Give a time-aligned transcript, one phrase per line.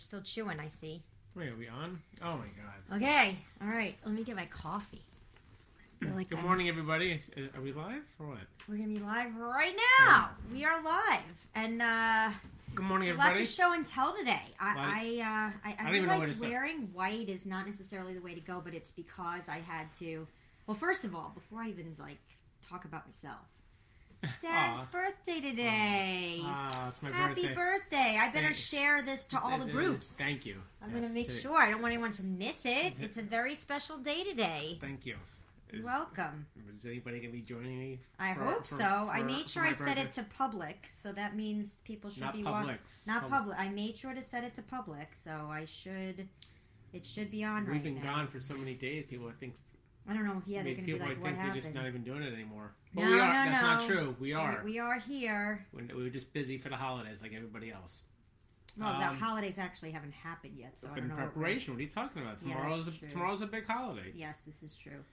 [0.00, 1.02] still chewing, I see.
[1.36, 2.00] Wait, are we on?
[2.22, 2.96] Oh my god.
[2.96, 3.96] Okay, all right.
[4.04, 5.02] Let me get my coffee.
[6.02, 7.20] I like Good I'm- morning, everybody.
[7.36, 8.38] Is- Are we live or what?
[8.68, 10.30] We're gonna be live right now.
[10.52, 11.20] We are live,
[11.54, 12.30] and uh,
[12.74, 13.42] Good morning, lots everybody.
[13.44, 14.42] of show and tell today.
[14.58, 16.52] I I, uh, I, I don't even know where realized to start.
[16.52, 20.26] wearing white is not necessarily the way to go, but it's because I had to.
[20.66, 22.18] Well, first of all, before I even like
[22.66, 23.46] talk about myself,
[24.42, 24.86] Dad's Aw.
[24.92, 26.40] birthday today.
[26.44, 28.18] Ah, it's my Happy birthday.
[28.20, 30.16] I better Thank- share this to all the Uh, groups.
[30.16, 30.62] Thank you.
[30.82, 31.56] I'm Yes, gonna make today- sure.
[31.56, 32.94] I don't want anyone to miss it.
[33.00, 34.76] It's a very special day today.
[34.80, 35.16] Thank you.
[35.72, 36.46] Is, welcome.
[36.74, 38.00] is anybody gonna be joining me?
[38.18, 39.08] I for- hope for- so.
[39.10, 40.22] I for- made for sure my I set it birthday?
[40.22, 43.06] to public, so that means people should Not be wa- Publix.
[43.06, 43.58] Not Pub- public.
[43.58, 46.28] I made sure to set it to public, so I should.
[46.92, 47.72] It should be on right now.
[47.72, 48.16] We've right been now.
[48.16, 49.06] gone for so many days.
[49.08, 49.54] People, I think,
[50.08, 50.42] I don't know.
[50.44, 52.32] Yeah, they're maybe gonna be people like, "What think happened?" just not even doing it
[52.34, 52.74] anymore.
[52.94, 53.44] But No, we are.
[53.44, 54.16] no, That's not true.
[54.18, 54.62] We are.
[54.64, 55.64] We, we are here.
[55.72, 58.02] We, we were just busy for the holidays, like everybody else.
[58.78, 61.14] Well, the Um, holidays actually haven't happened yet, so I in know.
[61.14, 61.74] what preparation.
[61.74, 62.38] What are you talking about?
[62.44, 64.12] Yeah, Tomorrow's that's a, tomorrow's a big holiday.
[64.14, 65.04] Yes, this is true.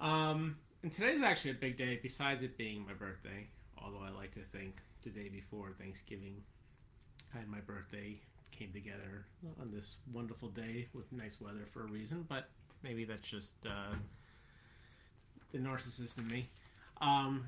[0.00, 1.98] Um, and today's actually a big day.
[2.02, 3.46] Besides it being my birthday,
[3.78, 6.42] although I like to think the day before Thanksgiving
[7.38, 8.18] and my birthday
[8.50, 9.26] came together
[9.60, 12.24] on this wonderful day with nice weather for a reason.
[12.28, 12.48] But
[12.82, 13.94] maybe that's just uh,
[15.52, 16.48] the narcissist in me.
[17.02, 17.44] Um,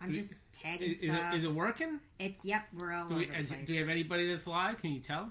[0.00, 1.34] I'm just tagging is, is, stuff.
[1.34, 2.00] it, is it working?
[2.18, 2.62] it's yep.
[2.76, 3.66] We're all Do over we, the is, place.
[3.66, 4.80] do we have anybody that's live?
[4.80, 5.30] Can you tell?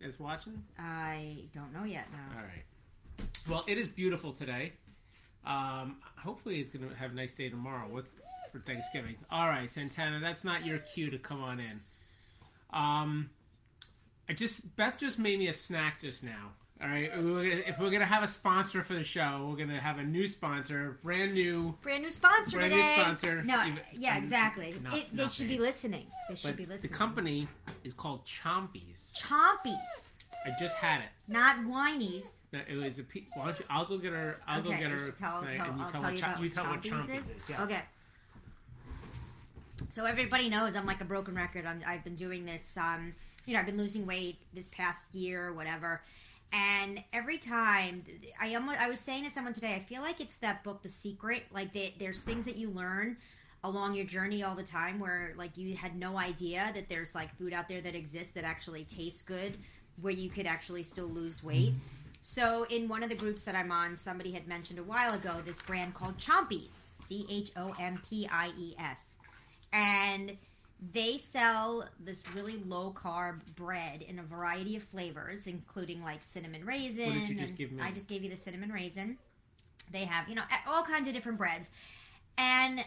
[0.00, 0.62] That's watching?
[0.78, 2.06] I don't know yet.
[2.12, 2.38] No.
[2.38, 2.64] All right.
[3.48, 4.72] Well, it is beautiful today.
[5.46, 7.86] Um, hopefully, it's going to have a nice day tomorrow.
[7.90, 8.10] What's
[8.52, 9.16] for Thanksgiving?
[9.30, 11.80] All right, Santana, that's not your cue to come on in.
[12.72, 13.30] Um,
[14.28, 16.52] I just Beth just made me a snack just now.
[16.82, 19.80] All right, we're gonna, if we're gonna have a sponsor for the show, we're gonna
[19.80, 21.74] have a new sponsor, brand new.
[21.82, 23.42] Brand new sponsor Brand new sponsor.
[23.44, 24.74] No, Even- yeah, exactly.
[24.82, 26.06] Not- it, they should be listening.
[26.28, 27.46] They should But be the company
[27.84, 29.12] is called Chompies.
[29.14, 29.76] Chompies,
[30.44, 31.08] I just had it.
[31.28, 32.24] not whinies.
[32.52, 33.04] No, It was a.
[33.04, 33.64] pe- Why don't you?
[33.70, 34.40] I'll go get her.
[34.46, 36.44] I'll okay, go get her tell, tonight, tell- and you I'll tell, tell what you
[36.44, 37.28] you tell what Chompies is.
[37.28, 37.34] is.
[37.48, 37.60] Yes.
[37.60, 37.80] Okay.
[39.90, 41.66] So everybody knows I'm like a broken record.
[41.66, 42.76] I'm, I've been doing this.
[42.76, 43.12] Um,
[43.46, 46.02] you know, I've been losing weight this past year, or whatever.
[46.54, 48.04] And every time,
[48.40, 50.88] I almost, I was saying to someone today, I feel like it's that book, The
[50.88, 51.42] Secret.
[51.52, 53.16] Like they, there's things that you learn
[53.64, 57.36] along your journey all the time where like you had no idea that there's like
[57.36, 59.58] food out there that exists that actually tastes good
[60.00, 61.72] where you could actually still lose weight
[62.20, 65.40] so in one of the groups that i'm on somebody had mentioned a while ago
[65.46, 67.56] this brand called chompies c-h-o-m-p-i-e-s
[69.72, 70.36] and
[70.92, 76.64] they sell this really low carb bread in a variety of flavors including like cinnamon
[76.64, 77.82] raisin What did you just give me?
[77.82, 79.16] i just gave you the cinnamon raisin
[79.92, 81.70] they have you know all kinds of different breads
[82.38, 82.84] and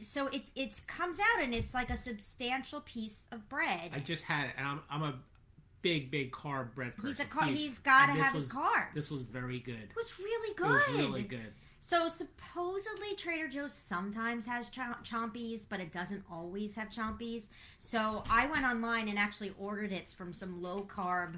[0.00, 3.92] so it it comes out and it's like a substantial piece of bread.
[3.94, 5.14] I just had it, and I'm, I'm a
[5.82, 7.10] big, big carb bread person.
[7.10, 8.92] he's a car- he's got to have his was- carbs.
[8.92, 9.74] This was very good.
[9.76, 10.68] it was really It good.
[10.68, 11.52] was really good.
[11.86, 17.48] So supposedly Trader Joe's sometimes has ch- chompies, but it doesn't always have chompies.
[17.78, 21.34] So I went online and actually ordered it from some low carb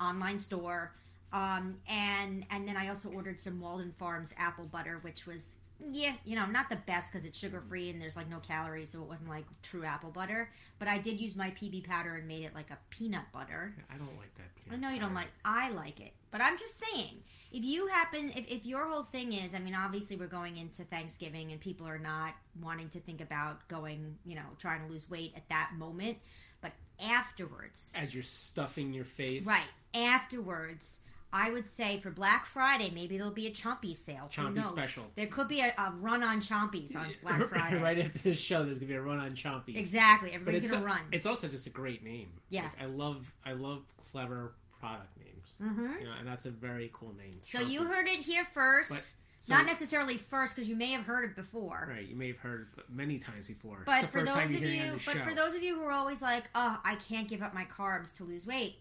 [0.00, 0.94] online store,
[1.30, 5.50] um, and and then I also ordered some Walden Farms apple butter, which was
[5.90, 8.90] yeah, you know, not the best because it's sugar free and there's like no calories,
[8.90, 10.50] so it wasn't like true apple butter.
[10.78, 13.74] But I did use my PB powder and made it like a peanut butter.
[13.90, 14.54] I don't like that.
[14.64, 15.26] Peanut I know you don't butter.
[15.26, 15.32] like.
[15.44, 17.22] I like it, but I'm just saying,
[17.52, 20.84] if you happen, if, if your whole thing is, I mean, obviously we're going into
[20.84, 25.08] Thanksgiving and people are not wanting to think about going, you know, trying to lose
[25.10, 26.16] weight at that moment,
[26.60, 26.72] but
[27.04, 29.44] afterwards, As you're stuffing your face.
[29.46, 29.60] right
[29.94, 30.98] afterwards.
[31.32, 34.30] I would say for Black Friday, maybe there'll be a Chompy sale.
[34.32, 35.10] Chompy special.
[35.16, 37.78] There could be a, a run on Chompies on Black Friday.
[37.80, 39.76] right after this show, there's gonna be a run on Chompies.
[39.76, 40.32] Exactly.
[40.32, 41.00] Everybody's gonna a- run.
[41.10, 42.28] It's also just a great name.
[42.50, 42.62] Yeah.
[42.64, 45.54] Like, I love I love clever product names.
[45.74, 47.32] hmm You know, and that's a very cool name.
[47.42, 48.90] So you heard it here first.
[48.90, 49.10] But-
[49.40, 51.88] so- Not necessarily first, because you may have heard it before.
[51.90, 53.82] Right, you may have heard it many times before.
[53.84, 55.24] But the for first those of you're hearing it you, but show.
[55.24, 58.12] for those of you who are always like, "Oh, I can't give up my carbs
[58.18, 58.76] to lose weight,"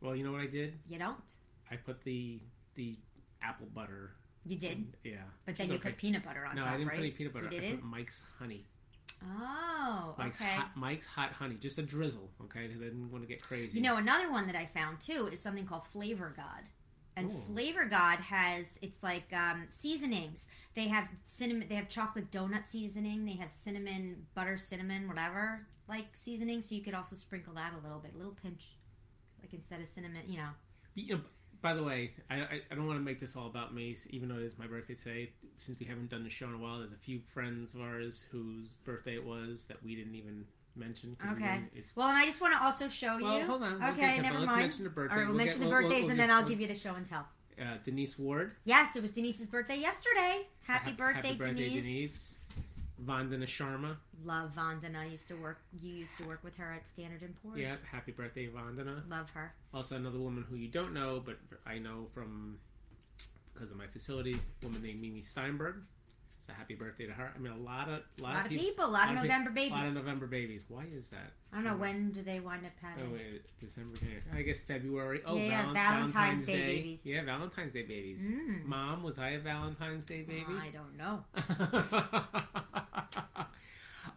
[0.00, 0.76] well, you know what I did?
[0.88, 1.14] you don't.
[1.72, 2.40] I put the
[2.74, 2.98] the
[3.42, 4.12] apple butter.
[4.44, 5.18] You did, Yeah.
[5.46, 5.90] but then which you okay.
[5.90, 6.56] put peanut butter on top, right?
[6.56, 6.96] No, top, I didn't right?
[6.96, 7.48] put any peanut butter.
[7.50, 8.66] You I did put Mike's honey.
[9.24, 10.50] Oh, Mike's okay.
[10.50, 12.28] hot, Mike's hot honey, just a drizzle.
[12.44, 13.76] Okay, because I didn't want to get crazy.
[13.76, 16.64] You know, another one that I found too is something called Flavor God.
[17.14, 17.42] And Ooh.
[17.46, 20.48] Flavor God has it's like um, seasonings.
[20.74, 21.68] They have cinnamon.
[21.68, 23.24] They have chocolate donut seasoning.
[23.24, 26.60] They have cinnamon, butter, cinnamon, whatever like seasoning.
[26.60, 28.76] So you could also sprinkle that a little bit, a little pinch,
[29.40, 30.22] like instead of cinnamon.
[30.26, 30.48] You know,
[30.94, 31.20] You know,
[31.62, 34.28] by the way, I, I, I don't want to make this all about me, even
[34.28, 35.30] though it is my birthday today.
[35.58, 38.22] Since we haven't done the show in a while, there's a few friends of ours
[38.30, 40.44] whose birthday it was that we didn't even
[40.74, 41.14] mention.
[41.16, 41.60] 'cause we Okay.
[41.74, 43.24] It's, Well, and I just want to also show you.
[43.24, 43.78] well, hold on.
[43.80, 44.60] we'll okay, to- never let's mind.
[44.62, 45.14] mention the birthday.
[45.14, 47.26] All right, we'll, mention the birthdays and then I'll give you the show and tell.
[47.60, 48.56] uh, Denise Ward.
[48.64, 50.48] Yes, it was Denise's birthday yesterday.
[50.62, 52.38] Happy Ha- birthday, happy birthday, Denise.
[53.04, 53.96] Vandana Sharma.
[54.24, 55.00] Love Vandana.
[55.00, 55.58] I used to work.
[55.80, 57.58] You used to work with her at Standard and Poor's.
[57.58, 59.08] Yeah, happy birthday, Vandana.
[59.10, 59.54] Love her.
[59.74, 62.58] Also, another woman who you don't know, but I know from
[63.52, 65.82] because of my facility, a woman named Mimi Steinberg.
[66.52, 67.32] So happy birthday to her.
[67.34, 68.84] I mean, a lot of A lot, lot of peop- people.
[68.84, 69.72] A lot of November a babies.
[69.72, 70.62] lot of November babies.
[70.68, 71.32] Why is that?
[71.52, 73.04] I don't know when do they wind up having.
[73.10, 73.96] Oh wait, December.
[74.34, 75.20] I guess February.
[75.26, 77.06] Oh, Yeah, yeah, Valen- Valentine's Day babies.
[77.06, 78.18] Yeah, Valentine's Day babies.
[78.20, 78.64] Mm.
[78.66, 80.44] Mom, was I a Valentine's Day baby?
[80.60, 81.24] I don't know.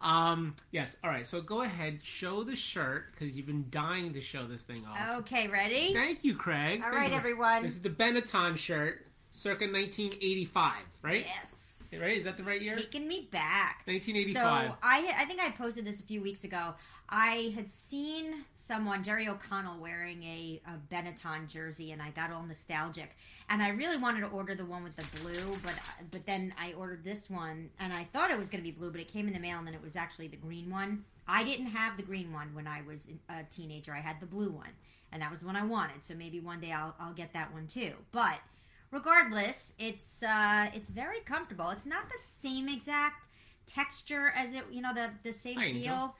[0.00, 0.54] um.
[0.72, 0.96] Yes.
[1.04, 1.26] All right.
[1.26, 5.18] So go ahead, show the shirt because you've been dying to show this thing off.
[5.20, 5.92] Okay, ready?
[5.92, 6.80] Thank you, Craig.
[6.82, 7.16] All Thank right, you.
[7.16, 7.62] everyone.
[7.62, 11.26] This is the Benetton shirt, circa 1985, right?
[11.26, 11.55] Yes.
[11.92, 12.18] Right?
[12.18, 12.76] Is that the right year?
[12.76, 13.82] Taking me back.
[13.86, 14.70] 1985.
[14.70, 16.74] So I, I think I posted this a few weeks ago.
[17.08, 22.42] I had seen someone, Jerry O'Connell, wearing a, a Benetton jersey, and I got all
[22.42, 23.16] nostalgic.
[23.48, 25.74] And I really wanted to order the one with the blue, but
[26.10, 28.90] but then I ordered this one, and I thought it was going to be blue,
[28.90, 31.04] but it came in the mail, and then it was actually the green one.
[31.28, 33.94] I didn't have the green one when I was a teenager.
[33.94, 34.70] I had the blue one,
[35.12, 36.04] and that was the one I wanted.
[36.04, 37.92] So maybe one day I'll I'll get that one too.
[38.10, 38.40] But
[38.90, 41.70] regardless, it's uh, it's very comfortable.
[41.70, 43.26] It's not the same exact
[43.66, 45.82] texture as it, you know, the the same Hi, Angel.
[45.82, 46.14] feel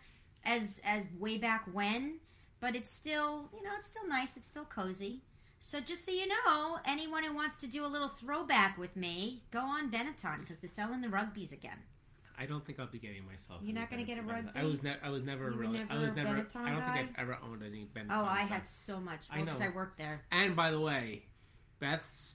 [0.45, 2.19] as as way back when,
[2.61, 4.37] but it's still, you know, it's still nice.
[4.37, 5.23] It's still cozy.
[5.59, 9.43] So just so you know, anyone who wants to do a little throwback with me,
[9.51, 11.79] go on Benetton because they're selling the rugbies again.
[12.39, 13.61] I don't think I'll be getting myself.
[13.63, 14.51] You're any not gonna get a rugby?
[14.55, 14.99] I was never.
[15.03, 15.87] I was never You were really.
[15.89, 16.35] I was a never.
[16.35, 16.97] Benetton I don't guy?
[16.99, 18.07] think I've ever owned any Benetton.
[18.11, 18.51] Oh, I stuff.
[18.51, 19.67] had so much I because know.
[19.67, 20.23] I worked there.
[20.31, 21.25] And by the way,
[21.81, 22.35] Beth's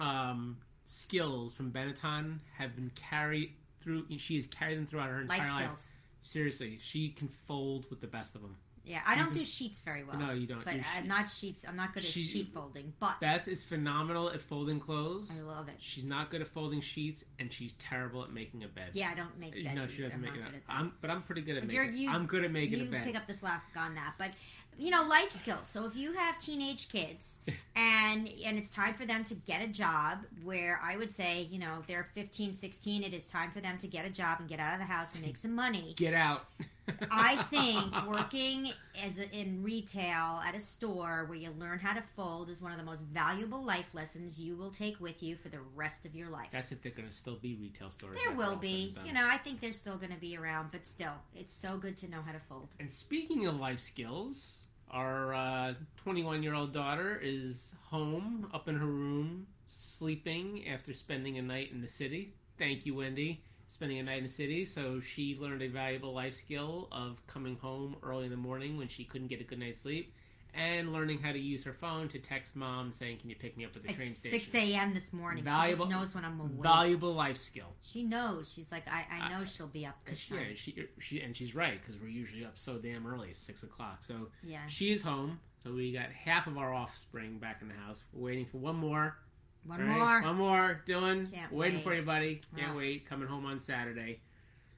[0.00, 4.04] um, skills from Benetton have been carried through.
[4.18, 5.62] She has carried them throughout her entire Life life.
[5.64, 5.92] skills.
[6.22, 8.56] Seriously, she can fold with the best of them.
[8.84, 10.16] Yeah, I don't do sheets very well.
[10.16, 10.64] no, you don't.
[10.64, 11.64] But You're- I'm not sheets.
[11.66, 12.92] I'm not good at She- sheet folding.
[13.00, 15.28] But Beth is phenomenal at folding clothes.
[15.36, 15.74] I love it.
[15.80, 18.90] She's not good at folding sheets, and she's terrible at making a bed.
[18.92, 19.74] Yeah, I don't make beds.
[19.74, 20.02] no, she either.
[20.04, 20.42] doesn't I'm make not it.
[20.42, 20.54] good Up.
[20.54, 20.72] at that.
[20.72, 22.00] I'm, but I'm pretty good at But you're- making.
[22.02, 23.04] you- I'm good at making you a bed.
[23.04, 24.14] pick up the slack on that.
[24.18, 24.30] But
[24.78, 25.66] you know, life skills.
[25.66, 27.38] So if you have teenage kids
[27.76, 31.58] and and it's time for them to get a job where I would say, you
[31.58, 34.60] know, they're 15, 16, it is time for them to get a job and get
[34.60, 35.94] out of the house and make some money.
[35.96, 36.46] Get out.
[37.10, 38.70] I think working
[39.02, 42.70] as a, in retail at a store where you learn how to fold is one
[42.72, 46.14] of the most valuable life lessons you will take with you for the rest of
[46.14, 46.48] your life.
[46.52, 48.18] That's if they're going to still be retail stores.
[48.24, 48.94] There will be.
[49.04, 51.96] You know, I think they're still going to be around, but still, it's so good
[51.98, 52.68] to know how to fold.
[52.78, 58.76] And speaking of life skills, our uh, 21 year old daughter is home, up in
[58.76, 62.34] her room, sleeping after spending a night in the city.
[62.58, 63.42] Thank you, Wendy.
[63.68, 67.56] Spending a night in the city, so she learned a valuable life skill of coming
[67.56, 70.14] home early in the morning when she couldn't get a good night's sleep,
[70.56, 73.64] and learning how to use her phone to text mom saying, "Can you pick me
[73.64, 74.94] up at the train It's station?" 6 a.m.
[74.94, 75.44] this morning.
[75.44, 76.62] Valuable- she just knows when I'm awake.
[76.62, 77.74] Valuable life skill.
[77.82, 78.52] She knows.
[78.52, 80.56] She's like, I, I know she'll be up this Yeah, time.
[80.56, 84.02] she, she and she's right because we're usually up so damn early, six o'clock.
[84.02, 84.66] So Yeah.
[84.68, 85.38] she is home.
[85.62, 88.02] So we got half of our offspring back in the house.
[88.12, 89.16] We're waiting for one more.
[89.64, 90.22] One right, more.
[90.22, 90.82] One more.
[90.86, 91.32] Dylan.
[91.32, 91.84] Can't waiting wait.
[91.84, 92.40] for you, buddy.
[92.56, 92.76] Can't Ugh.
[92.76, 93.08] wait.
[93.08, 94.20] Coming home on Saturday.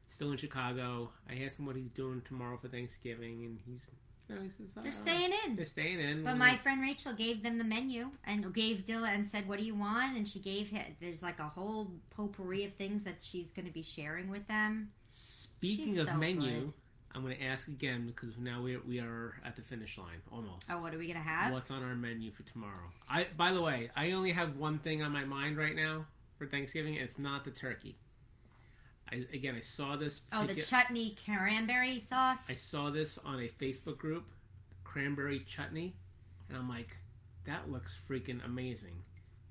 [0.09, 1.11] Still in Chicago.
[1.29, 3.91] I asked him what he's doing tomorrow for Thanksgiving, and he's.
[4.29, 4.43] You know,
[4.83, 5.57] They're "Uh, staying in.
[5.57, 6.25] They're staying in.
[6.25, 9.65] But my friend Rachel gave them the menu and gave Dylan and said, "What do
[9.65, 10.85] you want?" And she gave him.
[11.01, 14.93] There's like a whole potpourri of things that she's going to be sharing with them.
[15.09, 16.73] Speaking She's of so menu, good.
[17.15, 20.67] I'm going to ask again because now we we are at the finish line almost.
[20.71, 21.53] Oh, what are we going to have?
[21.53, 22.93] What's on our menu for tomorrow?
[23.09, 26.05] I by the way, I only have one thing on my mind right now
[26.39, 27.97] for Thanksgiving, and it's not the turkey.
[29.13, 30.23] I again, I saw this.
[30.33, 32.49] Oh, the chutney cranberry sauce.
[32.49, 34.25] I saw this on a Facebook group,
[34.85, 35.95] cranberry chutney,
[36.49, 36.97] and I'm like,
[37.47, 39.03] that looks freaking amazing.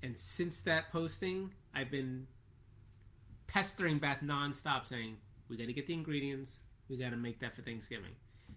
[0.02, 2.26] And since that posting, I've been
[3.46, 5.16] pestering Beth nonstop, saying
[5.48, 6.56] we got to get the ingredients.
[6.88, 8.12] We got to make that for Thanksgiving.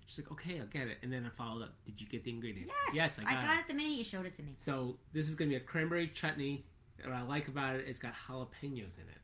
[0.06, 0.98] She's like, okay, I'll get it.
[1.04, 1.74] And then I followed up.
[1.86, 2.74] Did you get the ingredients?
[2.94, 3.60] Yes, I got, I got it.
[3.62, 4.56] it the minute you showed it to me.
[4.58, 6.66] So this is gonna be a cranberry chutney.
[7.04, 9.21] What I like about it, it's got jalapenos in it.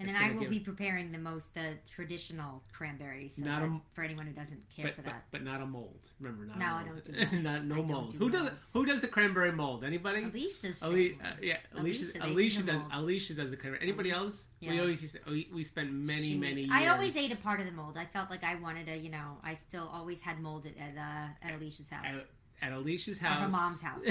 [0.00, 3.68] And then I will give- be preparing the most the traditional cranberry so Not that-
[3.68, 5.24] a- for anyone who doesn't care But, for that.
[5.32, 5.98] but not a mold.
[6.20, 7.02] Remember, not No, a I mold.
[7.04, 7.32] don't do molds.
[7.42, 8.12] not no I don't mold.
[8.12, 9.82] do who does who does the cranberry mold?
[9.82, 10.22] Anybody?
[10.24, 11.16] Alicia's favorite.
[11.22, 12.02] uh, yeah, Alicia.
[12.02, 12.74] Alicia, do Alicia does.
[12.76, 12.90] mold.
[12.92, 13.82] Alicia does the cranberry.
[13.82, 14.46] Anybody Alicia- else?
[14.60, 14.80] We yeah.
[14.80, 15.20] always used to.
[15.30, 16.74] We, we spent many She many makes- years.
[16.82, 17.96] I always ate a part of the mold.
[17.96, 21.46] I felt like I wanted to, you know, I still always had molded at uh,
[21.46, 22.04] at Alicia's house.
[22.06, 22.26] at,
[22.62, 23.36] at Alicia's house.
[23.38, 24.02] At her mom's house.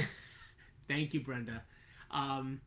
[0.87, 1.63] Thank you, Brenda.
[2.11, 2.61] Um,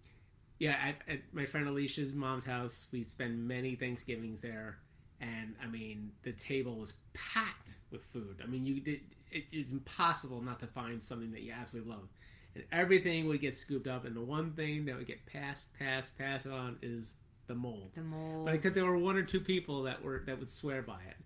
[0.60, 4.78] yeah, at, at my friend Alicia's mom's house, we spend many Thanksgivings there,
[5.20, 8.40] and I mean the table was packed with food.
[8.44, 9.00] I mean you did
[9.32, 12.08] it is impossible not to find something that you absolutely love,
[12.54, 16.16] and everything would get scooped up, and the one thing that would get passed, passed,
[16.18, 17.12] passed on is
[17.46, 17.90] the mold.
[17.94, 18.44] The mold.
[18.44, 21.16] But because there were one or two people that were that would swear by it.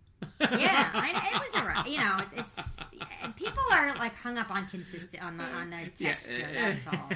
[0.40, 1.88] Yeah, I, it was alright.
[1.88, 5.88] You know, it, it's people are like hung up on consistent on the on the
[6.02, 6.32] texture.
[6.38, 6.74] Yeah.
[6.74, 7.10] That's all.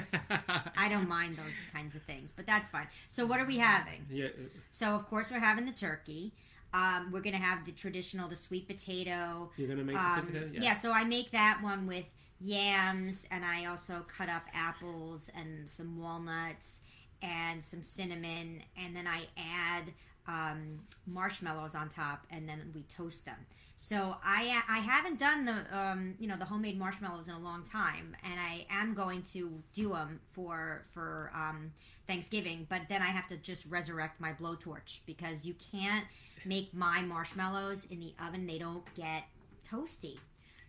[0.77, 2.87] I don't mind those kinds of things, but that's fine.
[3.07, 4.05] So what are we having?
[4.09, 4.27] Yeah,
[4.71, 6.33] So of course we're having the turkey.
[6.73, 9.49] Um, we're gonna have the traditional, the sweet potato.
[9.57, 10.61] you're gonna make the Um, sweet potato.
[10.63, 12.05] yeah, so I make that one with
[12.39, 16.79] yams, and I also cut up apples and some walnuts
[17.21, 19.85] and some cinnamon, and then I add
[20.29, 23.37] um, marshmallows on top, and then we toast them.
[23.75, 27.63] So I I haven't done the um, you know the homemade marshmallows in a long
[27.63, 31.71] time, and I am going to do them for for um,
[32.07, 32.67] Thanksgiving.
[32.69, 36.05] But then I have to just resurrect my blowtorch because you can't
[36.45, 39.23] make my marshmallows in the oven; they don't get
[39.67, 40.17] toasty.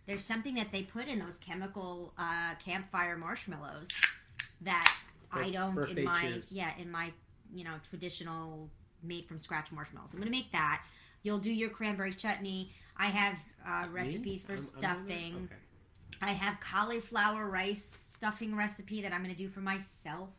[0.07, 3.89] There's something that they put in those chemical uh, campfire marshmallows
[4.61, 4.97] that
[5.31, 7.11] I don't in my yeah in my
[7.53, 8.69] you know traditional
[9.03, 10.13] made from scratch marshmallows.
[10.13, 10.83] I'm gonna make that.
[11.23, 12.71] You'll do your cranberry chutney.
[12.97, 13.35] I have
[13.67, 15.35] uh, recipes for I'm- I'm stuffing.
[15.45, 15.55] Okay.
[16.21, 20.29] I have cauliflower rice stuffing recipe that I'm going to do for myself.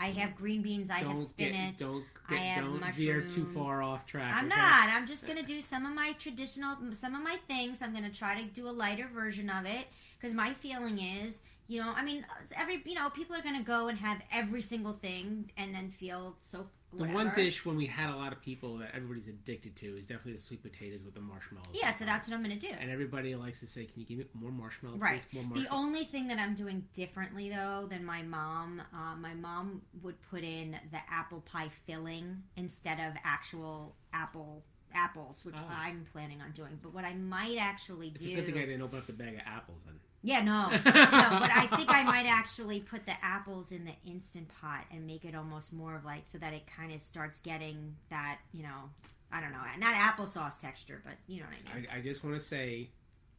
[0.00, 0.90] I have green beans.
[0.90, 1.78] I have Don't spinach.
[1.78, 4.32] Get, don't I get, have don't veer too far off track.
[4.34, 4.88] I'm not.
[4.88, 7.82] I'm just gonna do some of my traditional, some of my things.
[7.82, 9.88] I'm gonna try to do a lighter version of it
[10.18, 12.24] because my feeling is, you know, I mean,
[12.56, 16.36] every, you know, people are gonna go and have every single thing and then feel
[16.44, 16.68] so.
[16.90, 17.16] The Whatever.
[17.16, 20.32] one dish when we had a lot of people that everybody's addicted to is definitely
[20.32, 21.66] the sweet potatoes with the marshmallows.
[21.74, 22.68] Yeah, so that's what I'm gonna do.
[22.80, 24.98] And everybody likes to say, "Can you give me more marshmallows?
[24.98, 25.22] Right.
[25.30, 25.44] please?
[25.44, 29.82] More The only thing that I'm doing differently though than my mom, uh, my mom
[30.02, 34.64] would put in the apple pie filling instead of actual apple
[34.94, 35.66] apples, which Oh.
[35.68, 36.78] I'm planning on doing.
[36.82, 39.12] But what I might actually it's do, a good thing I didn't open up the
[39.12, 40.00] bag of apples then.
[40.22, 44.48] Yeah, no, no, but I think I might actually put the apples in the instant
[44.60, 47.94] pot and make it almost more of like so that it kind of starts getting
[48.10, 48.90] that, you know,
[49.30, 51.86] I don't know, not applesauce texture, but you know what I mean.
[51.92, 52.90] I, I just want to say,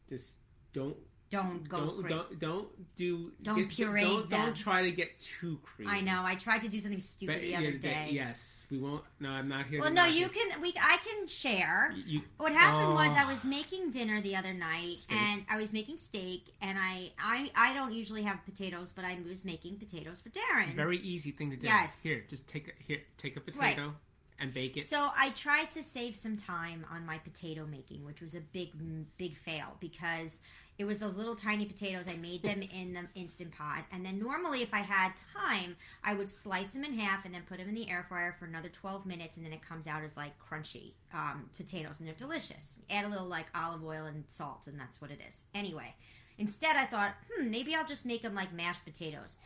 [0.08, 0.36] just
[0.72, 0.96] don't
[1.30, 2.14] don't go don't, crazy.
[2.14, 4.40] don't don't do Don't get- puree Don't, them.
[4.46, 5.90] don't try to get too creamy.
[5.90, 6.22] I know.
[6.24, 8.08] I tried to do something stupid But, the yeah, other that- day.
[8.10, 9.04] yes, we won't.
[9.20, 9.80] No, I'm not here.
[9.80, 10.32] Well, no, you it.
[10.32, 10.60] can.
[10.60, 11.94] We I can share.
[12.04, 13.12] You, What happened was.
[13.12, 13.28] I ah.
[13.28, 15.16] was making dinner the other night, Steak.
[15.16, 19.18] and I was making steak, and I I I don't usually have potatoes, but I
[19.26, 20.74] was making potatoes for Darren.
[20.74, 21.66] very easy thing to do.
[21.66, 22.02] Yes.
[22.02, 23.94] Here, just take a, here, take a potato
[24.40, 24.86] and bake it.
[24.86, 28.70] So I tried to save some time on my potato making, which was a big,
[29.18, 30.40] big fail because
[30.80, 32.06] it was those little tiny potatoes.
[32.08, 36.14] I made them in the instant pot, and then normally, if I had time, I
[36.14, 38.70] would slice them in half and then put them in the air fryer for another
[38.70, 42.80] twelve minutes, and then it comes out as like crunchy um, potatoes, and they're delicious.
[42.88, 45.44] Add a little like olive oil and salt, and that's what it is.
[45.54, 45.94] Anyway,
[46.38, 49.36] instead, I thought, hmm, maybe I'll just make them like mashed potatoes,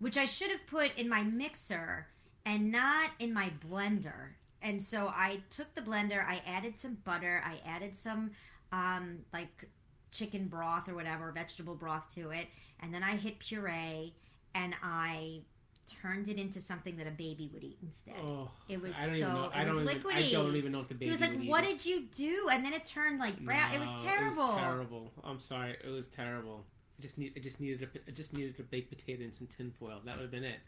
[0.00, 2.08] which I should have put in my mixer
[2.44, 4.30] and not in my blender.
[4.62, 8.32] And so I took the blender, I added some butter, I added some
[8.72, 9.68] um, like
[10.12, 12.46] chicken broth or whatever, vegetable broth to it,
[12.80, 14.14] and then I hit puree
[14.54, 15.40] and I
[16.02, 18.14] turned it into something that a baby would eat instead.
[18.22, 20.12] oh, It was so- it I was don't even.
[20.12, 21.06] I don't even know if the baby.
[21.06, 21.78] he was like, eat "What it.
[21.78, 23.74] did you do?" And then it turned like brown.
[23.74, 24.44] it was terrible.
[24.44, 25.12] It was terrible.
[25.24, 25.76] I'm sorry.
[25.84, 26.64] It was terrible.
[26.98, 27.32] I just need.
[27.36, 27.82] I just needed.
[27.82, 30.00] A, I just needed a baked potato and some tinfoil.
[30.04, 30.60] That would have been it.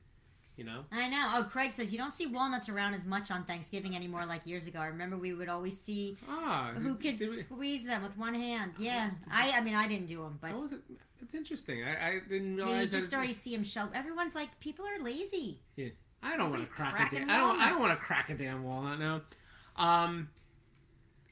[0.56, 0.85] You know.
[0.92, 1.30] I know.
[1.37, 4.66] Oh, Craig says you don't see walnuts around as much on Thanksgiving anymore like years
[4.66, 4.80] ago.
[4.80, 8.73] I remember we would always see Ah, who could we- squeeze them with one hand.
[8.78, 9.52] Yeah, I.
[9.52, 10.52] I mean, I didn't do them, but?
[11.23, 11.85] It's interesting.
[11.85, 13.90] I, I didn't Yeah, you just already see them shell.
[13.94, 15.61] Everyone's like, people are lazy.
[15.76, 15.88] Yeah.
[16.23, 17.30] I don't want to crack a damn.
[17.30, 17.61] I don't.
[17.61, 19.23] I don't want to crack a damn walnut now.
[19.76, 20.28] Um.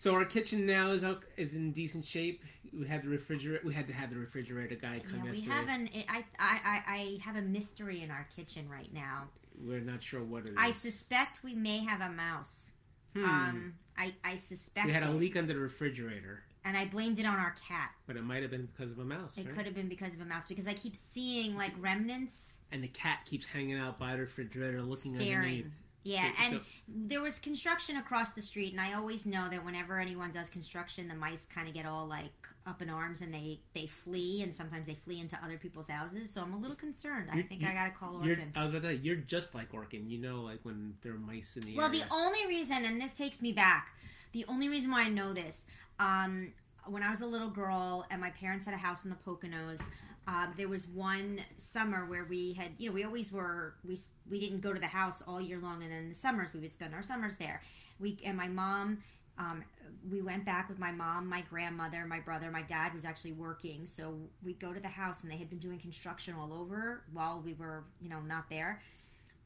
[0.00, 1.04] So our kitchen now is
[1.37, 2.42] is in decent shape.
[2.73, 3.61] We had the refrigerator.
[3.66, 5.54] We had to have the refrigerator guy come Yeah, we yesterday.
[5.54, 5.90] have an.
[6.09, 9.25] I, I, I, have a mystery in our kitchen right now.
[9.62, 10.54] We're not sure what it is.
[10.57, 12.71] I suspect we may have a mouse.
[13.14, 13.25] Hmm.
[13.26, 17.26] Um, I, I suspect we had a leak under the refrigerator, and I blamed it
[17.26, 17.90] on our cat.
[18.07, 19.33] but it might have been because of a mouse.
[19.37, 19.54] It right?
[19.54, 22.88] could have been because of a mouse because I keep seeing like remnants And the
[22.88, 25.66] cat keeps hanging out by the refrigerator, looking underneath.
[26.02, 29.64] Yeah, So- and so- there was construction across the street, and I always know that
[29.64, 32.33] whenever anyone does construction, the mice kind of get all like
[32.66, 36.30] up in arms and they they flee, and sometimes they flee into other people's houses.
[36.30, 37.28] So I'm a little concerned.
[37.33, 38.52] I think I gotta call You're, Orkin.
[38.57, 40.09] I was about to say, you're just like Orkin.
[40.09, 43.14] You know, like when there are mice in the Well, the only reason, and this
[43.14, 43.95] takes me back,
[44.33, 45.66] the only reason why I know this,
[45.99, 46.52] um,
[46.87, 49.83] when I was a little girl and my parents had a house in the Poconos,
[50.31, 53.99] uh, there was one summer where we had, you know, we always were, we
[54.31, 56.73] we didn't go to the house all year long, and then the summers we would
[56.73, 57.61] spend our summers there.
[57.99, 59.03] We and my mom
[59.39, 59.65] um,
[60.09, 63.87] we went back with my mom, my grandmother, my brother, my dad was actually working.
[63.87, 67.43] So we go to the house, and they had been doing construction all over while
[67.45, 68.83] we were, you know, not there.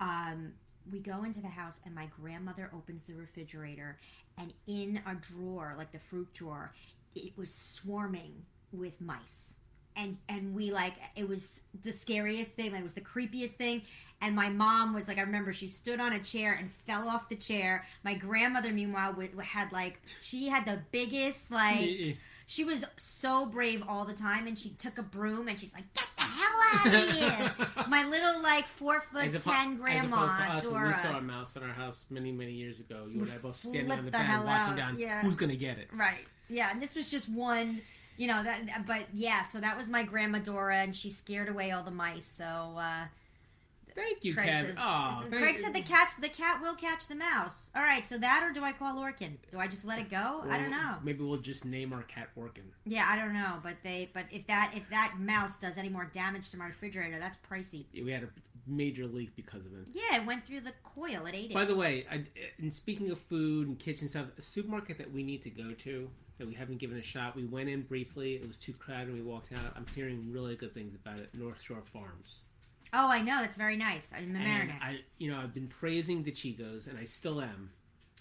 [0.01, 0.53] Um,
[0.91, 3.99] we go into the house, and my grandmother opens the refrigerator,
[4.37, 6.75] and in a drawer, like the fruit drawer,
[7.15, 9.55] it was swarming with mice.
[9.97, 12.73] And and we like it was the scariest thing.
[12.73, 13.83] Like, it was the creepiest thing.
[14.21, 17.29] And my mom was like, I remember she stood on a chair and fell off
[17.29, 17.87] the chair.
[18.05, 23.83] My grandmother, meanwhile, w- had like she had the biggest like she was so brave
[23.89, 26.87] all the time, and she took a broom and she's like, "Get the hell out
[26.87, 30.89] of here!" My little like four foot As ten grandma as opposed to us, Dora.
[30.89, 33.57] we saw a mouse in our house many, many years ago, you and I both
[33.57, 34.99] standing on the the bed watching out, down.
[34.99, 35.23] yeah.
[35.23, 35.89] Who's gonna get it?
[35.93, 36.27] Right.
[36.51, 37.81] Yeah, and this was just one,
[38.17, 41.71] you know, that but yeah, so that was my grandma Dora and she scared away
[41.71, 42.27] all the mice.
[42.27, 43.05] So uh
[43.95, 44.67] Thank you, Craig Ken.
[44.67, 47.71] says, Oh, thank Craig said the cat the cat will catch the mouse.
[47.77, 49.37] All right, so that or do I call Orkin?
[49.53, 50.43] Do I just let it go?
[50.49, 50.97] I don't know.
[51.03, 52.65] Maybe we'll just name our cat Orkin.
[52.85, 56.07] Yeah, I don't know, but they but if that if that mouse does any more
[56.07, 57.85] damage to my refrigerator, that's pricey.
[57.95, 58.29] We had a
[58.67, 59.89] major leak because of it.
[59.93, 61.27] Yeah, it went through the coil.
[61.27, 61.55] It ate it.
[61.55, 62.25] By the way, I,
[62.59, 66.11] and speaking of food and kitchen stuff, a supermarket that we need to go to
[66.39, 67.37] that we haven't given a shot.
[67.37, 68.35] We went in briefly.
[68.35, 69.13] It was too crowded.
[69.15, 69.73] We walked out.
[69.77, 71.31] I'm hearing really good things about it.
[71.35, 72.41] North Shore Farms.
[72.93, 74.13] oh, I know that's very nice.
[74.13, 74.81] In And Mamaroneck.
[74.83, 77.71] I, you know, I've been praising DeCicco's, and I still am.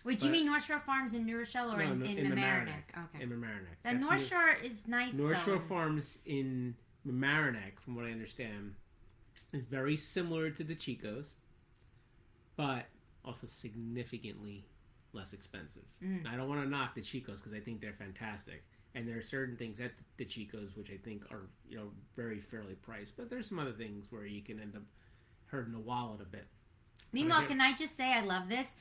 [0.05, 2.17] Wait, do you but- mean North Shore Farms in New Rochelle or No, in, in,
[2.19, 2.83] in Mamaroneck?
[3.15, 3.23] Okay.
[3.23, 3.77] In Mamaroneck.
[3.83, 5.13] the That's North Shore is nice.
[5.15, 5.53] North though.
[5.53, 6.75] Shore Farms in
[7.07, 8.73] Mamaroneck, from what I understand,
[9.53, 11.33] is very similar to DeCicco's,
[12.57, 12.85] but
[13.25, 14.65] also significantly
[15.13, 15.83] less expensive.
[16.03, 16.27] Mm.
[16.27, 18.63] I don't want to knock DeCicco's because I think they're fantastic,
[18.95, 22.75] and there are certain things at DeCicco's which I think are you know very fairly
[22.75, 24.83] priced, but there's some other things where you can end up
[25.47, 26.47] hurting the wallet a bit.
[27.11, 28.75] Meanwhile, can I just say I love this?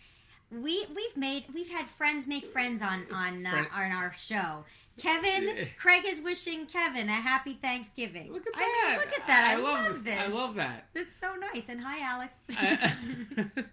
[0.53, 4.65] We we've made we've had friends make friends on on uh, Friend- on our show.
[4.99, 8.31] Kevin, Craig is wishing Kevin a happy Thanksgiving.
[8.31, 8.89] Look at I that!
[8.91, 9.51] mean, look at that!
[9.51, 10.05] I, love, it.
[10.05, 10.19] this.
[10.21, 10.87] I love that.
[10.95, 11.65] It's so nice.
[11.69, 12.35] And hi, Alex.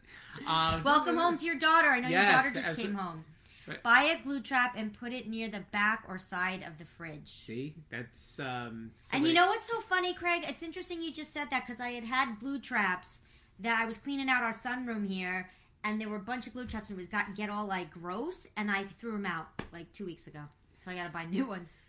[0.47, 1.89] Uh, Welcome home to your daughter.
[1.89, 3.25] I know your daughter just came home.
[3.67, 3.84] Right.
[3.84, 7.27] Buy a glue trap and put it near the back or side of the fridge.
[7.45, 8.91] See, that's um.
[9.12, 10.45] And you know what's so funny, Craig?
[10.47, 13.19] It's interesting you just said that because I had had glue traps
[13.60, 15.49] that I was cleaning out our sunroom here,
[15.84, 17.92] and there were a bunch of glue traps and it was got get all like
[17.92, 20.42] gross, and I threw them out like two weeks ago.
[20.84, 21.84] So I got to buy new ones.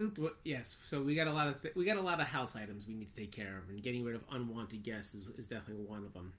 [0.00, 0.20] Oops.
[0.20, 2.56] Well, yes, so we got a lot of th- we got a lot of house
[2.56, 5.46] items we need to take care of, and getting rid of unwanted guests is, is
[5.46, 6.32] definitely one of them.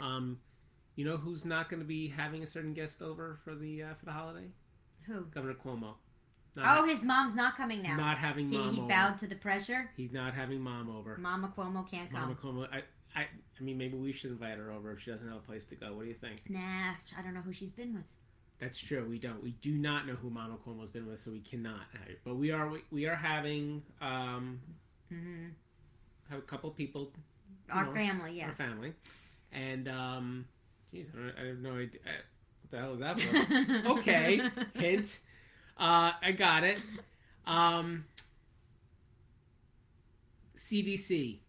[0.00, 0.38] Um,
[0.94, 3.94] you know who's not going to be having a certain guest over for the uh,
[3.94, 4.46] for the holiday?
[5.06, 5.22] Who?
[5.32, 5.94] Governor Cuomo.
[6.56, 7.96] Oh, his mom's not coming now.
[7.96, 8.88] not having he, mom he over.
[8.88, 9.90] bowed to the pressure.
[9.96, 11.16] He's not having mom over.
[11.16, 12.54] Mama Cuomo can't Mama come.
[12.54, 12.82] Mama Cuomo.
[13.16, 13.26] I, I
[13.58, 15.76] I mean maybe we should invite her over if she doesn't have a place to
[15.76, 15.92] go.
[15.94, 16.38] What do you think?
[16.48, 18.04] Nah, I don't know who she's been with.
[18.60, 19.06] That's true.
[19.08, 19.42] We don't.
[19.42, 21.82] We do not know who Mama Cuomo's been with, so we cannot.
[22.24, 24.60] But we are we, we are having um
[25.08, 25.48] hmm
[26.30, 27.12] have a couple people
[27.70, 28.46] Our know, family, yeah.
[28.46, 28.94] our family,
[29.52, 30.46] and um,
[30.92, 32.10] geez, I, don't, I have no idea uh,
[32.62, 33.90] what the hell is that for.
[33.98, 34.40] okay,
[34.74, 35.18] hint.
[35.78, 36.78] Uh, I got it.
[37.46, 38.06] Um,
[40.56, 41.40] CDC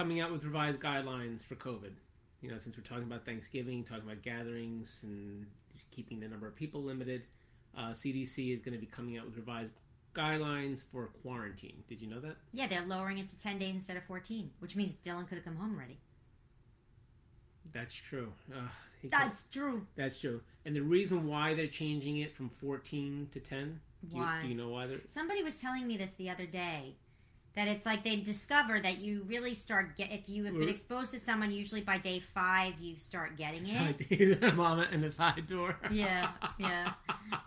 [0.00, 1.92] coming out with revised guidelines for COVID.
[2.40, 5.46] You know, since we're talking about Thanksgiving, talking about gatherings and
[5.90, 7.24] keeping the number of people limited,
[7.76, 9.74] uh, CDC is going to be coming out with revised
[10.14, 11.84] guidelines for quarantine.
[11.86, 12.36] Did you know that?
[12.54, 15.44] Yeah, they're lowering it to 10 days instead of 14, which means Dylan could have
[15.44, 15.98] come home already.
[17.74, 18.32] That's true.
[18.50, 18.68] Uh,
[19.10, 19.86] That's true.
[19.96, 20.40] That's true.
[20.64, 24.38] And the reason why they're changing it from 14 to 10, do you, Why?
[24.40, 26.94] do you know why they're Somebody was telling me this the other day
[27.56, 31.10] that it's like they discover that you really start get if you have been exposed
[31.12, 34.40] to someone usually by day five you start getting it.
[34.42, 35.76] Like Mama and the side door.
[35.90, 36.92] Yeah, yeah.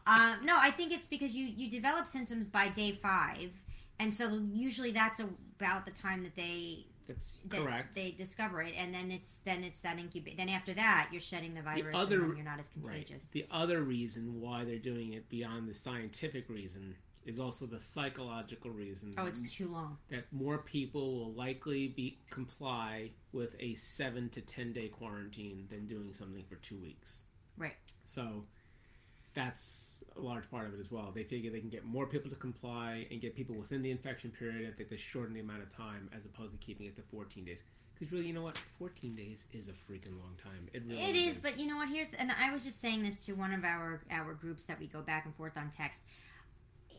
[0.05, 3.51] Um, no, I think it's because you you develop symptoms by day five,
[3.99, 7.95] and so usually that's about the time that they That's that correct.
[7.95, 10.35] they discover it, and then it's then it's that incubate.
[10.37, 13.05] Then after that, you're shedding the virus, other- and you're not as Right.
[13.07, 13.25] contagious.
[13.31, 18.71] The other reason why they're doing it beyond the scientific reason is also the psychological
[18.71, 19.13] reason.
[19.17, 19.97] Oh, that- it's too long.
[20.09, 25.87] that more people will likely be comply with a seven to ten day quarantine than
[25.87, 27.21] doing something for two weeks.
[27.57, 27.75] Right.
[28.05, 28.45] So
[29.33, 31.11] that's a large part of it as well.
[31.11, 34.31] They figure they can get more people to comply and get people within the infection
[34.31, 37.01] period if they just shorten the amount of time as opposed to keeping it to
[37.03, 37.57] 14 days.
[37.93, 38.57] Because really, you know what?
[38.79, 40.67] 14 days is a freaking long time.
[40.73, 41.89] It really It is, but you know what?
[41.89, 44.87] Here's and I was just saying this to one of our our groups that we
[44.87, 46.01] go back and forth on text.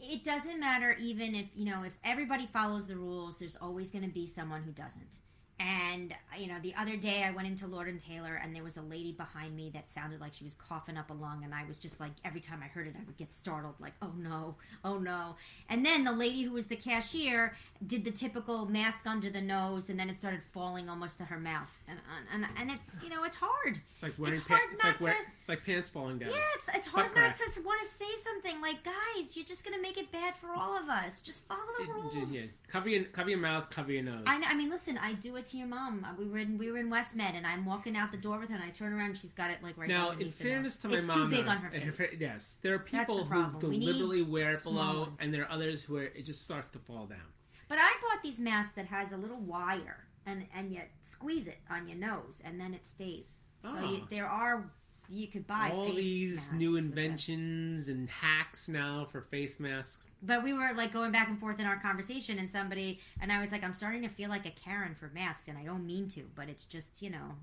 [0.00, 3.38] It doesn't matter even if you know if everybody follows the rules.
[3.38, 5.18] There's always going to be someone who doesn't,
[5.60, 8.76] And you know, the other day I went into Lord and Taylor, and there was
[8.76, 11.64] a lady behind me that sounded like she was coughing up a lung, and I
[11.66, 14.56] was just like, every time I heard it, I would get startled, like, oh no,
[14.84, 15.36] oh no.
[15.68, 17.54] And then the lady who was the cashier
[17.86, 21.38] did the typical mask under the nose, and then it started falling almost to her
[21.38, 21.98] mouth, and
[22.32, 23.80] and, and it's you know, it's hard.
[23.92, 26.18] It's like wearing It's pa- hard it's not like wear- to- it's like pants falling
[26.18, 26.30] down.
[26.30, 27.54] Yeah, it's, it's hard Butt not crack.
[27.54, 30.76] to want to say something like, guys, you're just gonna make it bad for all
[30.76, 31.20] of us.
[31.20, 32.32] Just follow the rules.
[32.32, 32.42] Yeah.
[32.66, 34.24] Cover your cover your mouth, cover your nose.
[34.26, 34.46] I know.
[34.48, 34.98] I mean, listen.
[34.98, 36.04] I do it to your mom.
[36.04, 38.38] Uh, We were in we were in West Med, and I'm walking out the door
[38.38, 40.76] with her, and I turn around, and she's got it like right now, in fairness
[40.78, 42.16] to my it's mom, too big on her and face.
[42.18, 45.16] yes, there are people the who deliberately wear it below, ones.
[45.20, 47.28] and there are others where it just starts to fall down.
[47.68, 51.59] But I bought these masks that has a little wire, and and you squeeze it
[51.70, 53.46] on your nose, and then it stays.
[53.62, 54.07] So you, Oh.
[54.11, 54.70] there are
[55.08, 60.06] you could buy All these new inventions and hacks now for face masks.
[60.22, 63.40] But we were like going back and forth in our conversation, and somebody and I
[63.40, 66.08] was like, I'm starting to feel like a Karen for masks, and I don't mean
[66.10, 67.36] to, but it's just you know,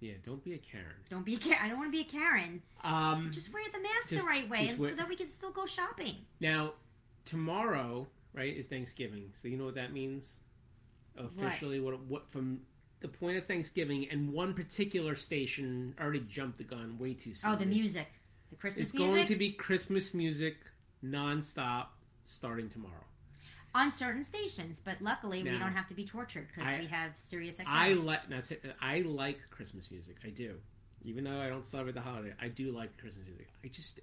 [0.00, 0.94] Yeah, don't be a Karen.
[1.08, 1.58] don't be a Karen.
[1.62, 2.62] I don't want to be a Karen.
[2.84, 5.50] Um, Just wear the mask Just- the right way, and so that we can still
[5.50, 6.16] go shopping.
[6.40, 6.72] now,
[7.24, 9.32] tomorrow, right, is Thanksgiving.
[9.40, 10.36] So you know what that means?
[11.16, 12.60] Officially, what what from
[13.00, 17.52] the point of Thanksgiving, and one particular station already jumped the gun way too soon.
[17.52, 18.06] Oh, the music,
[18.50, 18.94] the Christmas music.
[18.94, 20.56] It's music going to be Christmas music
[21.04, 21.86] nonstop
[22.24, 23.04] starting tomorrow.
[23.74, 27.56] on certain stations, but luckily we don't have to be tortured because we have Sirius
[27.56, 27.64] XM.
[27.66, 28.20] I like.
[28.80, 30.16] I like Christmas music.
[30.24, 30.56] I do,
[31.04, 32.34] even though I don't celebrate the holiday.
[32.40, 33.48] I do like Christmas music.
[33.64, 34.00] I just,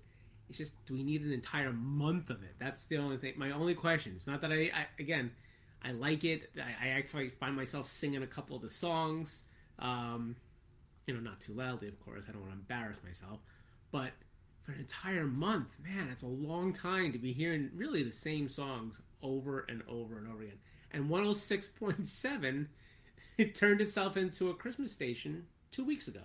[0.50, 2.56] it's just, do we need an entire month of it?
[2.60, 3.34] That's the only thing.
[3.38, 4.14] My only question.
[4.16, 5.32] It's not that I, I again,
[5.84, 6.50] I like it.
[6.58, 9.44] I, I actually find myself singing a couple of the songs.
[9.80, 10.36] Um,
[11.06, 12.26] you know, not too loudly, of course.
[12.28, 13.40] I don't want to embarrass myself,
[13.92, 14.12] but
[14.64, 18.50] for an entire month, man, it's a long time to be hearing really the same
[18.50, 20.60] songs over and over and over again.
[20.92, 22.68] And 106.7
[23.38, 26.22] it turned itself into a Christmas station two weeks ago.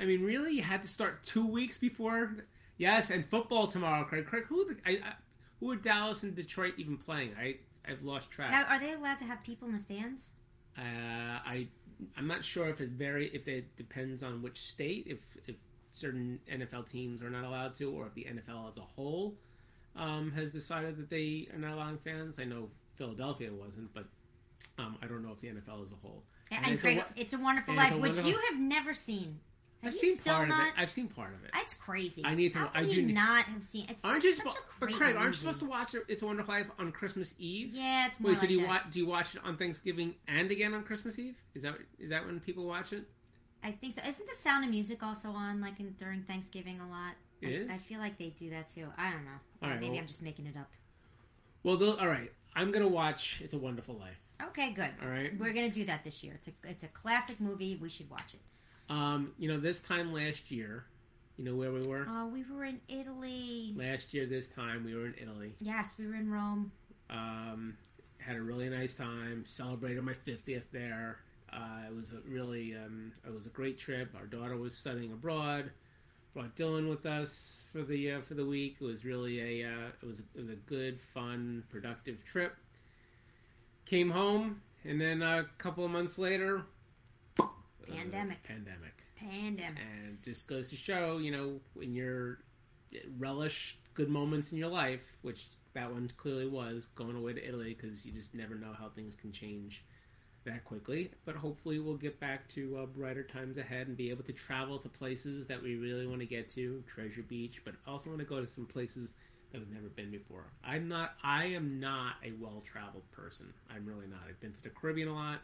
[0.00, 2.36] I mean, really, you had to start two weeks before.
[2.76, 4.26] Yes, and football tomorrow, Craig.
[4.26, 5.12] Craig, who the, I, I,
[5.58, 7.32] who are Dallas and Detroit even playing?
[7.38, 7.56] I
[7.88, 8.50] I've lost track.
[8.50, 10.32] Now, are they allowed to have people in the stands?
[10.76, 11.66] Uh, I
[12.16, 15.56] I'm not sure if it very if it depends on which state if if
[15.90, 19.34] certain NFL teams are not allowed to or if the NFL as a whole
[19.96, 22.38] um, has decided that they are not allowing fans.
[22.38, 24.04] I know Philadelphia wasn't, but
[24.78, 26.22] um, I don't know if the NFL as a whole.
[26.50, 28.58] And, And it's a Craig, wo- it's a Wonderful Life, a which wonderful- you have
[28.60, 29.40] never seen.
[29.82, 30.60] Have I've seen part not?
[30.60, 30.74] of it.
[30.76, 31.50] I've seen part of it.
[31.54, 32.22] That's crazy.
[32.24, 33.86] I need to- How I do need- not have seen?
[33.88, 34.56] It's Aren't you supposed?
[34.80, 36.04] Craig, aren't you supposed to watch it?
[36.08, 37.72] It's a Wonderful Life on Christmas Eve.
[37.72, 38.82] Yeah, it's more Wait, so do you watch?
[38.90, 41.36] Do you watch it on Thanksgiving and again on Christmas Eve?
[41.54, 43.08] Is that is that when people watch it?
[43.62, 44.02] I think so.
[44.06, 47.14] Isn't the Sound of Music also on like in, during Thanksgiving a lot?
[47.40, 47.70] It I, is?
[47.70, 48.86] I feel like they do that too.
[48.96, 49.30] I don't know.
[49.62, 50.70] All right, Maybe well- I'm just making it up.
[51.62, 52.32] Well, all right.
[52.56, 54.20] I'm gonna watch It's a Wonderful Life.
[54.48, 54.90] Okay, good.
[55.02, 55.36] All right.
[55.38, 56.34] We're gonna do that this year.
[56.34, 57.76] It's a it's a classic movie.
[57.76, 58.40] We should watch it.
[58.88, 60.84] Um, you know, this time last year,
[61.36, 62.06] you know where we were?
[62.08, 63.72] Oh, we were in Italy.
[63.76, 65.54] Last year, this time, we were in Italy.
[65.60, 66.72] Yes, we were in Rome.
[67.10, 67.76] Um,
[68.18, 69.44] had a really nice time.
[69.44, 71.18] Celebrated my 50th there.
[71.52, 74.14] Uh, it was a really, um, it was a great trip.
[74.16, 75.70] Our daughter was studying abroad.
[76.34, 78.76] Brought Dylan with us for the uh, for the week.
[78.80, 82.54] It was really a, uh, it was it was a good, fun, productive trip.
[83.86, 86.66] Came home, and then a couple of months later,
[87.90, 88.42] uh, Pandemic.
[88.44, 88.94] pandemic.
[89.18, 89.78] Pandemic.
[89.80, 92.38] and just goes to show you know when you're
[93.18, 97.76] relish good moments in your life which that one clearly was going away to italy
[97.78, 99.82] because you just never know how things can change
[100.48, 101.10] that quickly.
[101.24, 104.78] But hopefully we'll get back to uh, brighter times ahead and be able to travel
[104.78, 108.26] to places that we really want to get to treasure beach but also want to
[108.26, 109.12] go to some places
[109.52, 110.44] that we've never been before.
[110.64, 113.52] I'm not i am not a well traveled person.
[113.70, 114.20] I'm really not.
[114.28, 115.40] I've been to the caribbean a lot.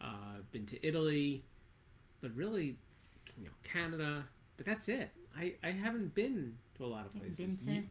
[0.00, 1.44] Uh, i've been to italy
[2.24, 2.74] but really
[3.38, 4.24] you know Canada,
[4.56, 5.10] but that's it.
[5.38, 7.36] I, I haven't been to a lot of places.
[7.36, 7.82] Been to You-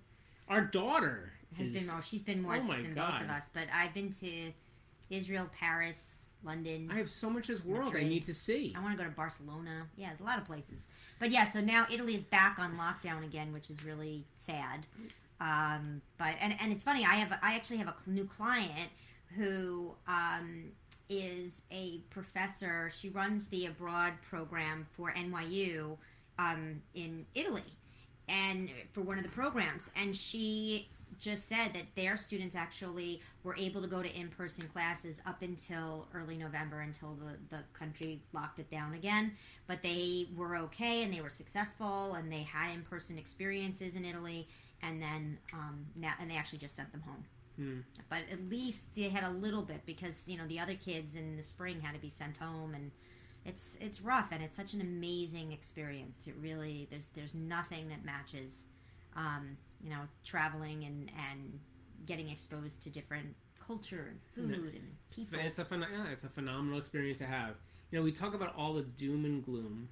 [0.50, 2.02] our daughter has is, been more.
[2.02, 3.12] She's been more Oh than God.
[3.20, 3.50] both of us.
[3.54, 4.52] But I've been to
[5.10, 6.90] Israel, Paris, London.
[6.92, 8.74] I have so much of this world I need to see.
[8.76, 9.86] I want to go to Barcelona.
[9.96, 10.86] Yeah, there's a lot of places.
[11.20, 14.86] But yeah, so now Italy is back on lockdown again, which is really sad.
[15.40, 17.06] Um, but and and it's funny.
[17.06, 18.90] I have I actually have a new client
[19.38, 20.66] who um,
[21.10, 22.92] is a professor.
[22.94, 25.98] She runs the abroad program for NYU
[26.40, 27.62] um, in Italy,
[28.28, 30.90] and for one of the programs, and she
[31.20, 36.08] just said that their students actually were able to go to in-person classes up until
[36.14, 39.32] early November until the, the country locked it down again.
[39.68, 44.48] But they were okay and they were successful and they had in-person experiences in Italy
[44.82, 47.24] and then um, now and they actually just sent them home
[47.58, 47.80] Hmm.
[48.10, 51.36] But at least they had a little bit because you know the other kids in
[51.38, 52.92] the spring had to be sent home, and
[53.46, 56.26] it's it's rough and it's such an amazing experience.
[56.28, 58.66] It really there's there's nothing that matches,
[59.16, 61.60] um, you know, traveling and and
[62.06, 63.36] getting exposed to different
[63.66, 65.40] culture and food and people.
[65.40, 67.56] It's a phen- yeah, it's a phenomenal experience to have.
[67.92, 69.88] You know, we talk about all the doom and gloom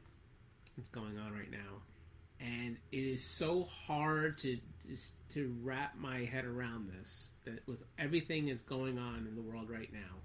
[0.75, 1.81] that's going on right now,
[2.41, 4.57] and it is so hard to
[5.29, 7.29] to wrap my head around this.
[7.45, 10.19] That with everything that's going on in the world right now,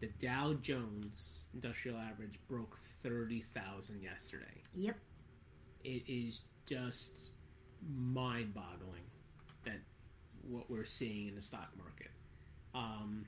[0.00, 4.62] the Dow Jones Industrial Average broke thirty thousand yesterday.
[4.74, 4.96] Yep.
[5.84, 7.30] It is just
[7.94, 9.02] mind-boggling
[9.64, 9.78] that
[10.48, 12.10] what we're seeing in the stock market.
[12.74, 13.26] Um,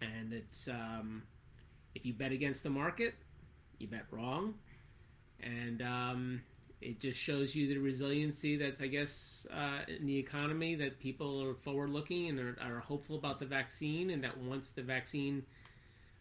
[0.00, 1.22] and it's um,
[1.94, 3.14] if you bet against the market,
[3.78, 4.54] you bet wrong,
[5.40, 6.42] and um,
[6.80, 11.42] it just shows you the resiliency that's I guess uh, in the economy that people
[11.42, 15.44] are forward looking and are, are hopeful about the vaccine, and that once the vaccine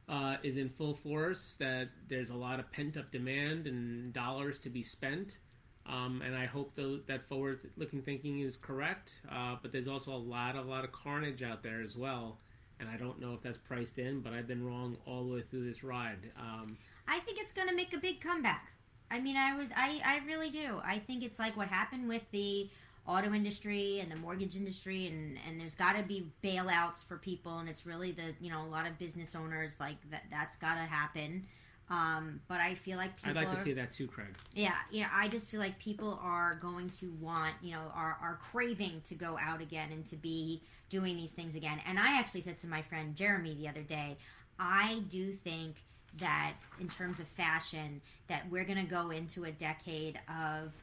[0.09, 4.59] uh, is in full force, that there's a lot of pent up demand and dollars
[4.59, 5.37] to be spent.
[5.85, 9.15] Um, and I hope tho- that forward-looking thinking is correct.
[9.29, 12.37] Uh, but there's also a lot, a lot of carnage out there as well,
[12.79, 14.21] and I don't know if that's priced in.
[14.21, 16.31] But I've been wrong all the way through this ride.
[16.39, 18.72] Um, I think it's going to make a big comeback.
[19.13, 20.81] I mean, I was, I, I really do.
[20.83, 22.67] I think it's like what happened with the
[23.05, 27.59] auto industry and the mortgage industry, and and there's got to be bailouts for people,
[27.59, 30.23] and it's really the, you know, a lot of business owners like that.
[30.31, 31.45] That's got to happen.
[31.89, 34.35] Um, but I feel like people I'd like are, to see that too, Craig.
[34.55, 35.09] yeah, yeah.
[35.13, 39.13] I just feel like people are going to want, you know, are are craving to
[39.13, 41.81] go out again and to be doing these things again.
[41.85, 44.17] And I actually said to my friend Jeremy the other day,
[44.57, 45.75] I do think
[46.19, 50.73] that in terms of fashion, that we're going to go into a decade of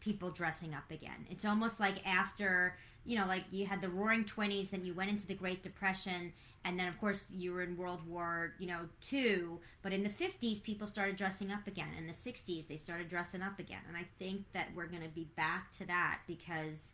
[0.00, 1.26] people dressing up again.
[1.30, 5.10] It's almost like after, you know, like you had the Roaring Twenties, then you went
[5.10, 6.32] into the Great Depression,
[6.64, 9.58] and then of course you were in World War, you know, two.
[9.82, 11.88] But in the fifties, people started dressing up again.
[11.98, 15.08] In the sixties, they started dressing up again, and I think that we're going to
[15.08, 16.92] be back to that because.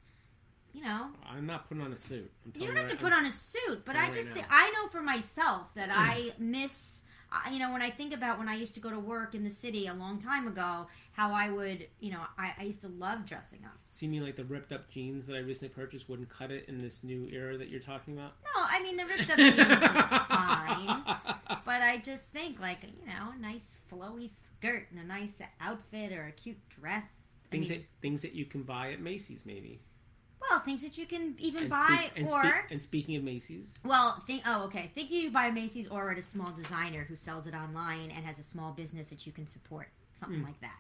[0.73, 2.29] You know, I'm not putting on a suit.
[2.45, 4.73] I'm you don't have to right- put on a suit, but I just think, I
[4.73, 7.03] know for myself that I miss.
[7.45, 9.43] I- You know, when I think about when I used to go to work in
[9.45, 12.89] the city a long time ago, how I would, you know, I, I used to
[12.89, 13.77] love dressing up.
[13.91, 16.79] See me like the ripped up jeans that I recently purchased wouldn't cut it in
[16.79, 18.33] this new era that you're talking about.
[18.45, 21.05] No, I mean the ripped up jeans is fine,
[21.65, 26.13] but I just think like you know, a nice flowy skirt and a nice outfit
[26.13, 27.05] or a cute dress.
[27.47, 29.81] I Things mean, that things that you can buy at Macy's, maybe.
[30.51, 33.25] Well, things that you can even And buy speak- and or speak- and speaking of
[33.25, 34.43] Macy's, Well, think.
[34.47, 34.91] Oh, okay.
[34.95, 38.39] Think you buy Macy's or at a small designer who sells it online and has
[38.39, 40.47] a small business that you can support, something hmm.
[40.47, 40.79] like that.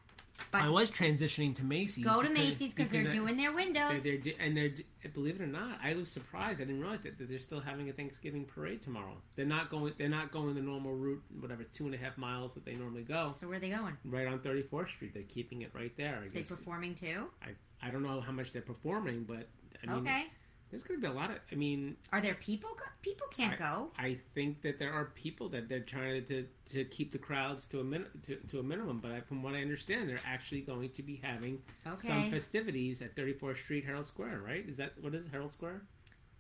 [0.50, 0.62] But.
[0.62, 2.05] I was transitioning to Macy's.
[2.05, 4.03] go to Macy's because they're I- doing their They're, windows.
[4.03, 4.70] they're, and they're
[5.12, 6.61] believe it or not, I was surprised.
[6.61, 9.14] I didn't realize that, that they're still having a Thanksgiving parade tomorrow.
[9.37, 9.92] They're not going.
[9.96, 13.03] They're not going the normal route, whatever two and a half miles that they normally
[13.03, 13.33] go.
[13.33, 13.96] so where are they going?
[14.05, 15.14] Right on 34th Street.
[15.14, 16.22] They're keeping it right there.
[16.24, 17.29] I They performing too?
[17.42, 17.50] I
[17.84, 19.46] I don't know how much they're performing, but
[19.82, 20.24] I mean, okay.
[20.70, 21.36] there's going to be a lot of.
[21.52, 22.70] I mean, Are there people?
[23.02, 23.90] People can't go.
[23.98, 27.80] I think that there are people that they're trying to to keep the crowds to
[27.80, 29.00] a min, to, to a minimum.
[29.00, 31.96] But I, from what I understand, they're actually going to be having Okay.
[32.08, 34.40] some festivities at 34th Street, Herald Square.
[34.46, 34.64] Right?
[34.68, 35.82] Is that what is it, Herald Square?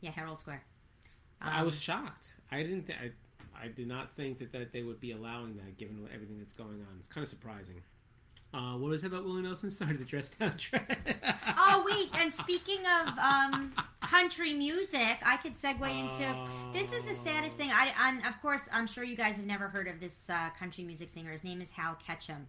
[0.00, 0.62] yeah, Herald Square.
[1.40, 2.28] I Um, was shocked.
[2.50, 2.84] I didn't.
[2.86, 3.10] Th- I,
[3.64, 6.80] I did not think that, that they would be allowing that, given everything that's going
[6.80, 6.96] on.
[7.00, 7.82] It's kind of surprising.
[8.54, 9.68] Uh, what was it about Willie Nelson?
[9.72, 10.96] Sorry, the dress down trend.
[11.58, 16.52] Oh wait, and speaking of um, country music, I could segue into.
[16.72, 17.70] This is the saddest thing.
[17.72, 20.84] I, and of course, I'm sure you guys have never heard of this uh, country
[20.84, 21.32] music singer.
[21.32, 22.46] His name is Hal Ketchum.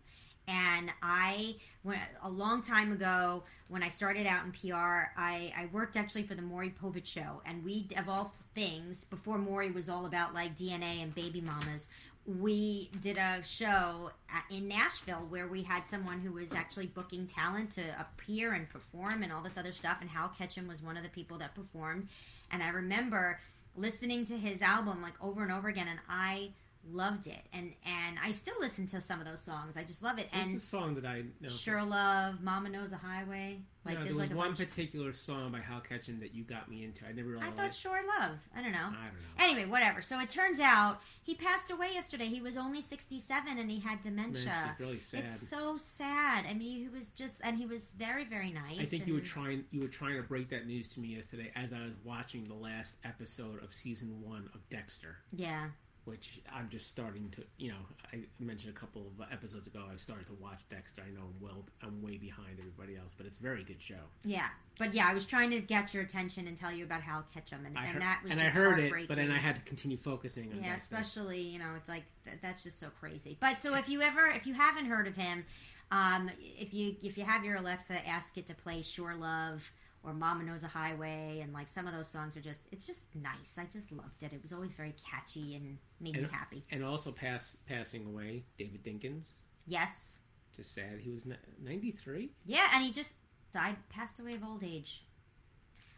[0.47, 5.69] And I, when, a long time ago, when I started out in PR, I, I
[5.71, 7.41] worked actually for the Maury Povich show.
[7.47, 11.89] And we, of all things, before Maury was all about like DNA and baby mamas,
[12.25, 14.11] we did a show
[14.49, 19.21] in Nashville where we had someone who was actually booking talent to appear and perform
[19.21, 19.97] and all this other stuff.
[20.01, 22.07] And Hal Ketchum was one of the people that performed.
[22.51, 23.39] And I remember
[23.75, 26.49] listening to his album like over and over again, and I
[26.91, 27.41] loved it.
[27.53, 29.77] And and I still listen to some of those songs.
[29.77, 30.27] I just love it.
[30.31, 31.49] What's and the song that I know?
[31.49, 33.59] Sure Love, Mama Knows a Highway.
[33.85, 36.69] Like no, there's there was like one particular song by Hal Ketchum that you got
[36.69, 37.05] me into.
[37.05, 37.57] I never really I liked.
[37.57, 38.37] thought Sure Love.
[38.55, 38.77] I don't know.
[38.77, 39.43] I don't know.
[39.43, 40.01] Anyway, whatever.
[40.01, 42.27] So it turns out he passed away yesterday.
[42.27, 44.71] He was only 67 and he had dementia.
[44.71, 45.25] It's really sad.
[45.25, 46.45] It's so sad.
[46.49, 48.79] I mean, he was just, and he was very, very nice.
[48.79, 51.51] I think you were trying you were trying to break that news to me yesterday
[51.55, 55.17] as I was watching the last episode of season one of Dexter.
[55.31, 55.67] Yeah.
[56.05, 57.43] Which I'm just starting to.
[57.57, 57.77] You know,
[58.13, 59.83] I mentioned a couple of episodes ago.
[59.91, 61.03] I've started to watch Dexter.
[61.05, 63.95] I know I'm well, I'm way behind everybody else, but it's a very good show.
[64.23, 64.47] Yeah,
[64.79, 67.65] but yeah, I was trying to get your attention and tell you about Hal Ketchum,
[67.65, 69.61] and, I and that was and just I heard it, but then I had to
[69.61, 70.95] continue focusing on yeah, Dexter.
[70.95, 73.37] especially you know, it's like th- that's just so crazy.
[73.39, 75.45] But so if you ever, if you haven't heard of him,
[75.91, 79.71] um, if you if you have your Alexa, ask it to play "Sure Love"
[80.05, 83.01] or "Mama Knows a Highway," and like some of those songs are just, it's just
[83.15, 83.53] nice.
[83.57, 84.33] I just loved it.
[84.33, 86.63] It was always very catchy and made me happy.
[86.71, 89.27] And also pass, passing away, David Dinkins.
[89.67, 90.19] Yes,
[90.55, 90.99] Just sad.
[91.01, 91.23] He was
[91.63, 92.29] 93.
[92.45, 93.13] yeah, and he just
[93.53, 95.03] died, passed away of old age.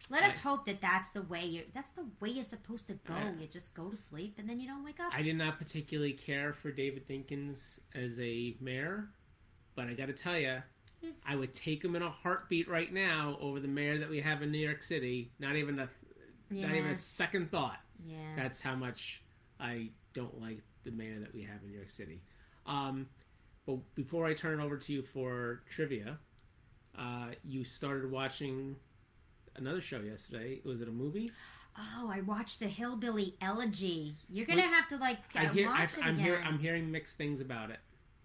[0.10, 1.64] Let us hope that that's the way you.
[1.74, 3.14] That's the way you're supposed to go.
[3.16, 5.12] I- you just go to sleep and then you don't wake up.
[5.14, 9.10] I did not particularly care for David Dinkins as a mayor,
[9.76, 10.62] but I got to tell you,
[11.28, 14.42] I would take him in a heartbeat right now over the mayor that we have
[14.42, 15.32] in New York City.
[15.40, 15.90] Not even a,
[16.50, 17.80] yeah, not even a second thought.
[18.06, 18.36] yeah.
[18.36, 19.22] That's how much
[19.60, 22.22] I don't like the mayor that we have in New York City.
[22.66, 23.08] Um,
[23.66, 26.18] but before I turn it over to you for trivia,
[26.98, 28.76] uh, you started watching
[29.56, 30.62] another show yesterday.
[30.66, 31.30] Was it a movie?
[31.78, 34.16] Oh, I watched the Hillbilly Elegy.
[34.30, 36.26] You're gonna Wait, have to like uh, I hear, I, watch it I'm, again.
[36.26, 37.80] hear, I'm hearing mixed things about it.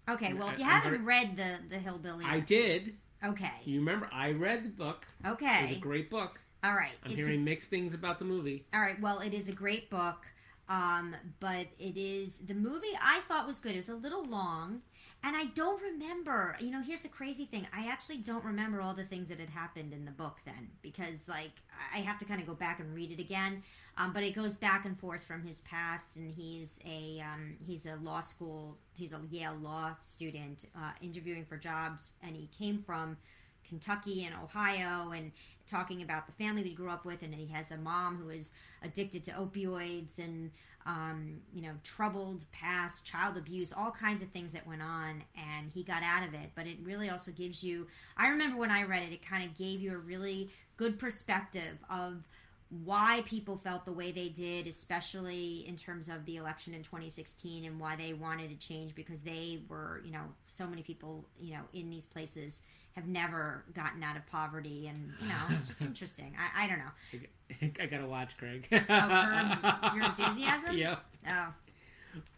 [0.09, 2.95] Okay, well, if you I- I'm haven't read the the Hillbilly, I did.
[3.23, 4.09] okay, You remember?
[4.11, 5.07] I read the book.
[5.25, 5.45] Okay.
[5.45, 6.39] It was a okay, great book.
[6.63, 6.91] all right.
[7.03, 8.65] I'm It's a- hearing mixed things about the movie.
[8.73, 8.99] all right.
[8.99, 10.25] Well, it is a great book,
[10.69, 13.73] um, but it is the movie I thought was good.
[13.73, 14.81] It was a little long,
[15.23, 16.55] and I don't remember.
[16.59, 19.49] You know, here's the crazy thing: I actually don't remember all the things that had
[19.49, 21.51] happened in the book then, because like
[21.93, 23.63] I have to kind of go back and read it again.
[23.97, 27.85] Um, but it goes back and forth from his past, and he's a um, he's
[27.85, 32.81] a law school, he's a Yale law student uh, interviewing for jobs, and he came
[32.81, 33.17] from
[33.67, 35.31] Kentucky and Ohio, and
[35.67, 38.29] talking about the family that he grew up with, and he has a mom who
[38.29, 38.51] is
[38.81, 40.51] addicted to opioids and
[40.85, 45.69] um, you know troubled past, child abuse, all kinds of things that went on, and
[45.71, 46.49] he got out of it.
[46.55, 47.87] But it really also gives you.
[48.17, 51.77] I remember when I read it, it kind of gave you a really good perspective
[51.89, 52.23] of
[52.83, 57.65] why people felt the way they did, especially in terms of the election in 2016
[57.65, 61.53] and why they wanted to change because they were, you know, so many people, you
[61.53, 62.61] know, in these places
[62.95, 64.87] have never gotten out of poverty.
[64.87, 66.35] And, you know, it's just interesting.
[66.37, 67.69] I, I don't know.
[67.83, 68.67] I gotta watch Craig.
[68.71, 70.77] Oh, Your Enthusiasm?
[70.77, 70.95] Yeah,
[71.27, 71.53] Oh.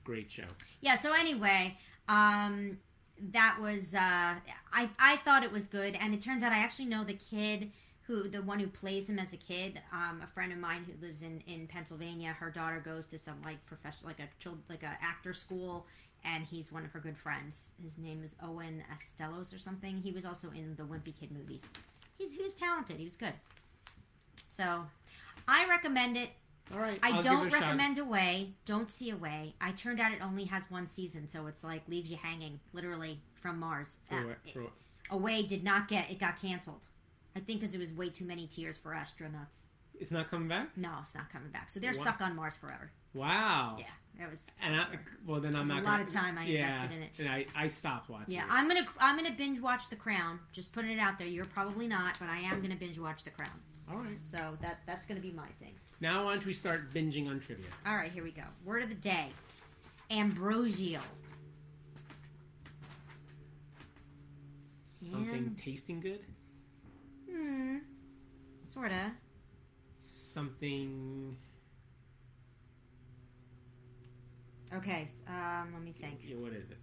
[0.03, 0.43] great show.
[0.81, 1.77] Yeah, so anyway,
[2.09, 2.77] um,
[3.31, 3.99] that was, uh,
[4.73, 5.95] I, I thought it was good.
[5.95, 7.71] And it turns out I actually know the kid
[8.07, 11.05] who the one who plays him as a kid, um, a friend of mine who
[11.05, 12.33] lives in, in Pennsylvania.
[12.39, 15.87] Her daughter goes to some like professional, like a child, like a actor school,
[16.23, 17.71] and he's one of her good friends.
[17.81, 19.97] His name is Owen Asztalos or something.
[19.97, 21.69] He was also in the Wimpy Kid movies.
[22.17, 22.97] He's he was talented.
[22.97, 23.33] He was good.
[24.51, 24.85] So,
[25.47, 26.29] I recommend it.
[26.73, 27.61] All right, I I'll don't it a shot.
[27.61, 28.53] recommend Away.
[28.65, 29.53] Don't see Away.
[29.61, 33.19] I turned out it only has one season, so it's like leaves you hanging, literally
[33.41, 33.97] from Mars.
[34.11, 34.71] Uh, what- for what-
[35.11, 36.87] Away did not get it got canceled.
[37.35, 39.65] I think because it was way too many tears for astronauts.
[39.99, 40.69] It's not coming back.
[40.77, 41.69] No, it's not coming back.
[41.69, 42.01] So they're Wow.
[42.01, 42.91] stuck on Mars forever.
[43.13, 43.77] Wow.
[43.79, 44.45] Yeah, it was.
[44.61, 44.87] And I,
[45.25, 47.11] well, then I'm There's a lot gonna, of time I yeah, invested in it.
[47.19, 48.33] and I, I stopped watching.
[48.33, 48.51] Yeah, it.
[48.51, 50.39] I'm gonna I'm gonna binge watch The Crown.
[50.51, 51.27] Just putting it out there.
[51.27, 53.57] You're probably not, but I am gonna binge watch The Crown.
[53.89, 54.17] All right.
[54.23, 55.73] So that that's gonna be my thing.
[56.01, 57.67] Now, why don't we start binging on trivia?
[57.85, 58.43] All right, here we go.
[58.65, 59.27] Word of the day:
[60.11, 61.01] ambrosial.
[64.87, 65.63] Something Yeah.
[65.63, 66.19] tasting good.
[67.35, 67.77] Hmm.
[68.73, 69.11] Sorta.
[70.01, 71.35] Something.
[74.73, 75.07] Okay.
[75.27, 75.69] Um.
[75.73, 76.19] Let me think.
[76.25, 76.77] Yeah, what is it?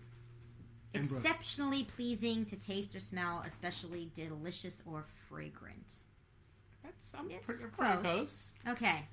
[0.94, 5.94] Ambro- Exceptionally pleasing to taste or smell, especially delicious or fragrant.
[6.82, 8.02] That's I'm It's pretty, pretty close.
[8.02, 8.48] close.
[8.68, 9.06] Okay.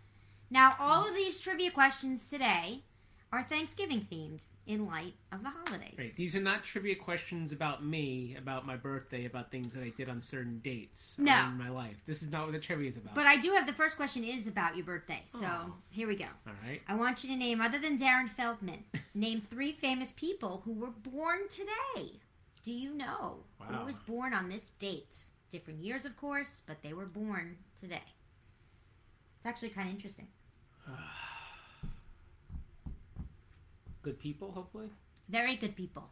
[0.49, 2.83] Now, all of these trivia questions today
[3.31, 5.95] are Thanksgiving themed in light of the holidays.
[5.97, 6.15] Right.
[6.15, 10.07] These are not trivia questions about me, about my birthday, about things that I did
[10.09, 11.45] on certain dates No.
[11.45, 11.97] in my life.
[12.05, 13.15] This is not what the trivia is about.
[13.15, 15.23] But I do have the first question is about your birthday.
[15.25, 15.73] So Oh.
[15.89, 16.27] here we go.
[16.45, 16.81] All right.
[16.87, 18.83] I want you to name, other than Darren Feldman,
[19.15, 22.19] name three famous people who were born today.
[22.61, 23.65] Do you know Wow.
[23.79, 25.15] who was born on this date?
[25.49, 28.03] Different years, of course, but they were born today.
[29.37, 30.27] It's actually kind of interesting.
[34.01, 34.87] Good people, hopefully.
[35.27, 36.09] Very good people.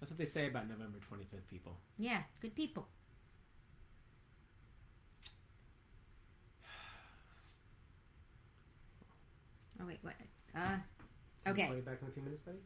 [0.00, 1.76] That's what they say about November 25th people.
[1.98, 2.88] Yeah, good people.
[9.80, 10.14] Oh wait, what?
[10.54, 10.76] Uh,
[11.50, 12.58] okay, Call you back in a few minutes, buddy.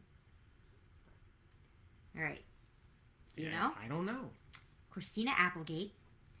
[2.17, 2.41] all right.
[3.35, 3.71] Do you Yeah, know?
[3.83, 4.29] I don't know.
[4.89, 5.93] Christina Applegate,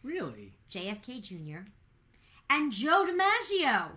[0.03, 0.53] Really?
[0.71, 1.59] JFK Jr.,
[2.49, 3.89] and Joe DiMaggio.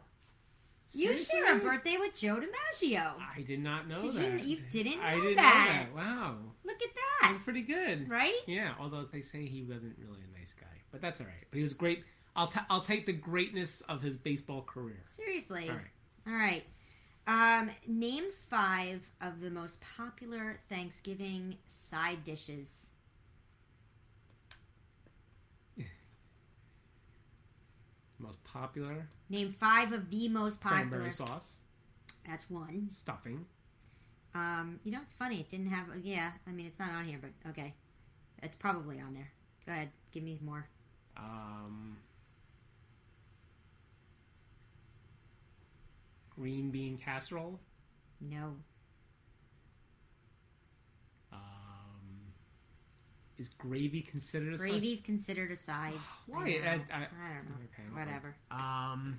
[0.95, 3.13] You share a birthday with Joe DiMaggio.
[3.37, 4.45] I did not know Did that.
[4.45, 4.57] you?
[4.57, 5.87] You didn't know I didn't that.
[5.95, 6.07] know that.
[6.07, 7.19] Wow, Look at that.
[7.23, 7.45] that's that.
[7.45, 8.09] pretty good.
[8.11, 8.35] Right?
[8.47, 11.45] Yeah, although they say he wasn't really a nice guy, but that's all right.
[11.51, 12.05] But he was great.
[12.37, 15.03] I'll t- I'll take the greatness of his baseball career.
[15.07, 15.69] Seriously.
[15.69, 15.85] All right.
[16.27, 16.65] All right.
[17.27, 22.91] Um, name five of the most popular Thanksgiving side dishes.
[28.23, 30.87] Most popular Name five of the most popular.
[30.89, 31.57] cranberry sauce,
[32.27, 32.89] That's one.
[32.91, 33.47] stuffing,
[34.35, 35.41] Um, you know, it's funny.
[35.41, 35.87] It didn't have.
[36.03, 37.75] Yeah, I mean, it's not on here, but okay,
[38.43, 39.31] it's probably on there.
[39.67, 40.67] Go ahead, give me more.
[41.17, 41.97] um,
[46.31, 47.59] green bean casserole.
[48.21, 48.57] No,
[53.43, 55.95] is gravy considered a side- gravy's considered a side.
[56.27, 56.41] Why?
[56.43, 56.45] I.
[56.47, 57.57] I- I, I- don't know.
[57.73, 58.35] Okay, Whatever.
[58.51, 59.19] Um,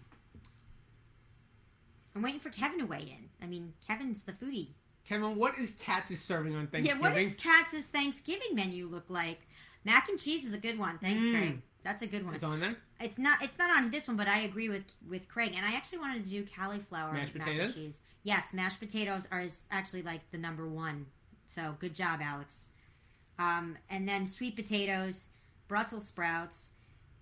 [2.15, 3.29] I'm waiting for Kevin to weigh in.
[3.41, 4.69] I mean, Kevin's the foodie.
[5.07, 7.01] Kevin, what is Katz's serving on Thanksgiving?
[7.03, 9.41] Yeah, what does Katz's Thanksgiving menu look like?
[9.83, 10.97] Mac and cheese is a good one.
[10.99, 11.31] Thanks, Mm.
[11.37, 11.61] Craig.
[11.83, 12.35] That's a good one.
[12.35, 12.77] It's on there.
[13.01, 13.43] It's not.
[13.43, 15.51] It's not on this one, but I agree with with Craig.
[15.57, 17.75] And I actually wanted to do cauliflower Mashed mac potatoes?
[17.75, 17.99] and cheese.
[18.23, 21.07] Yes, mashed potatoes are is actually like the number one.
[21.47, 22.69] So good job, Alex.
[23.39, 25.25] Um, and then sweet potatoes,
[25.67, 26.71] Brussels sprouts,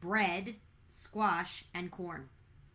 [0.01, 0.55] bread,
[0.89, 2.27] squash, and corn.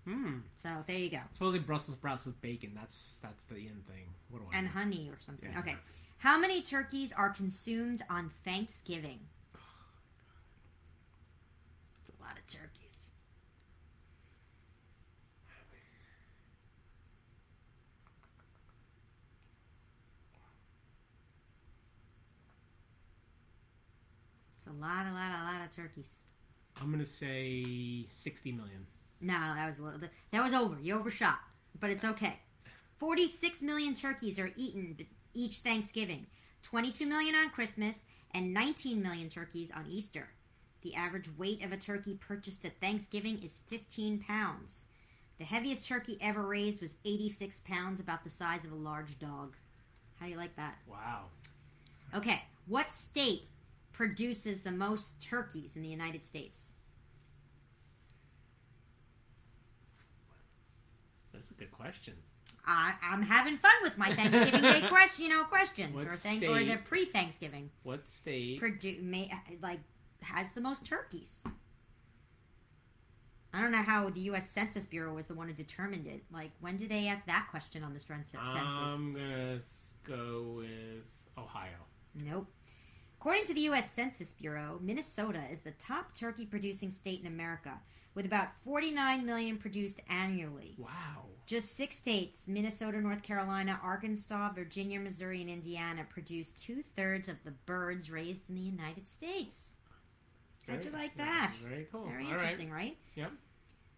[0.05, 0.39] Hmm.
[0.55, 1.19] So there you go.
[1.33, 2.73] Supposedly Brussels sprouts with bacon.
[2.75, 4.05] That's that's the end thing.
[4.31, 4.73] What do I And know?
[4.73, 5.51] honey or something.
[5.53, 5.59] Yeah.
[5.59, 5.77] Okay.
[6.19, 9.19] How many turkeys are consumed on Thanksgiving?
[12.09, 13.09] It's a lot of turkeys.
[24.59, 26.09] It's a lot, a lot, a lot of turkeys.
[26.81, 28.87] I'm gonna say sixty million.
[29.21, 30.01] No, that was a little.
[30.31, 30.77] That was over.
[30.81, 31.39] You overshot,
[31.81, 32.39] but it's okay.
[32.99, 34.97] Forty-six million turkeys are eaten
[35.35, 36.27] each Thanksgiving.
[36.63, 38.05] Twenty-two million on Christmas,
[38.35, 40.29] and nineteen million turkeys on Easter.
[40.83, 44.85] The average weight of a turkey purchased at Thanksgiving is fifteen pounds.
[45.39, 49.57] The heaviest turkey ever raised was eighty-six pounds, about the size of a large dog.
[50.17, 50.77] How do you like that?
[50.87, 51.25] Wow.
[52.15, 53.43] Okay, what state
[53.97, 56.73] produces the most turkeys in the United States?
[61.33, 62.15] That's a good question.
[62.67, 66.43] I, I'm having fun with my Thanksgiving Day question, you know, questions What or thank
[66.43, 67.71] or the pre-Thanksgiving.
[67.85, 68.61] What state?
[68.61, 69.31] Produ- may,
[69.63, 69.81] like
[70.21, 71.45] has the most turkeys.
[73.55, 74.51] I don't know how the U.S.
[74.51, 76.23] Census Bureau was the one who determined it.
[76.31, 78.35] Like, when did they ask that question on the census?
[78.35, 79.61] I'm gonna
[80.07, 81.05] go with
[81.39, 81.71] Ohio.
[82.15, 82.49] Nope.
[83.27, 83.91] According to the U.S.
[83.91, 87.73] Census Bureau, Minnesota is the top turkey producing state in America,
[88.15, 90.77] with about 49 million produced annually.
[90.79, 91.25] Wow.
[91.45, 97.35] Just six states Minnesota, North Carolina, Arkansas, Virginia, Missouri, and Indiana produce two thirds of
[97.45, 99.71] the birds raised in the United States.
[100.69, 101.53] How'd you like that?
[101.69, 102.07] Very cool.
[102.07, 102.43] Very All right.
[102.43, 102.97] interesting, right?
[103.17, 103.33] Yep.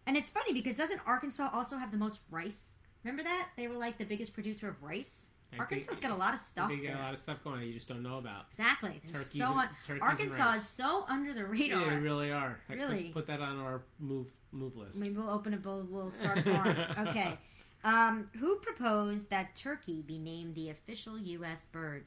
[0.07, 2.73] And it's funny because doesn't Arkansas also have the most rice?
[3.03, 3.49] Remember that?
[3.57, 5.27] They were like the biggest producer of rice.
[5.53, 7.65] I Arkansas's got a lot of stuff They got a lot of stuff going on
[7.67, 8.45] you just don't know about.
[8.51, 9.01] Exactly.
[9.11, 11.81] Turkeys, so and, un- Arkansas is so under the radar.
[11.81, 12.59] Yeah, they really are.
[12.69, 13.09] I Really?
[13.09, 14.99] Put that on our move move list.
[14.99, 16.77] Maybe we'll open a we'll, we'll start farm.
[17.07, 17.37] okay.
[17.83, 21.65] Um, who proposed that turkey be named the official U.S.
[21.65, 22.05] bird?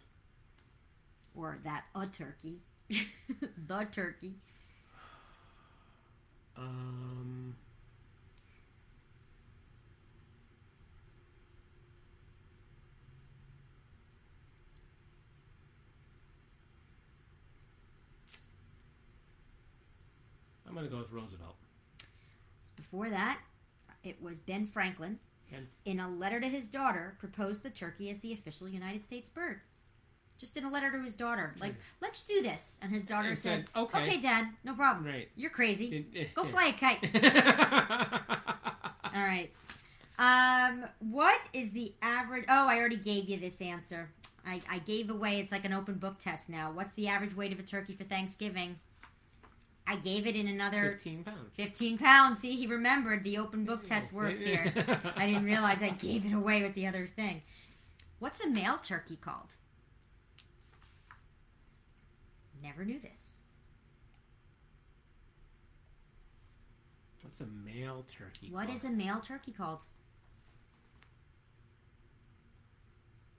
[1.35, 2.59] Or that a turkey?
[2.91, 4.35] the turkey.
[6.57, 7.57] Um.
[20.73, 21.55] I'm gonna go with Roosevelt.
[22.77, 23.39] Before that,
[24.03, 25.19] it was Ben Franklin.
[25.51, 29.29] Ben- In a letter to his daughter, proposed the turkey as the official United States
[29.29, 29.61] bird.
[30.39, 32.79] Just in a letter to his daughter, like, let's do this.
[32.81, 35.05] And his daughter And said, said, "Okay." okay, Dad, no problem.
[35.05, 35.29] Right.
[35.37, 36.07] You're crazy.
[36.11, 37.05] Did- Go fly a kite."
[39.15, 39.51] All right.
[40.19, 42.47] Um, what is the average?
[42.49, 44.11] Oh, I already gave you this answer.
[44.47, 45.39] I, I gave away.
[45.39, 46.73] It's like an open book test now.
[46.73, 48.77] What's the average weight of a turkey for Thanksgiving?
[49.87, 51.51] I gave it in another Fifteen pounds.
[51.57, 52.39] 15 pounds.
[52.39, 54.73] See, he remembered the open book test worked here.
[55.17, 57.43] I didn't realize I gave it away with the other thing.
[58.21, 59.57] What's a male turkey called?
[62.63, 63.31] Never knew this.
[67.23, 68.49] What's a male turkey?
[68.51, 68.79] What called?
[68.79, 69.81] is a male turkey called?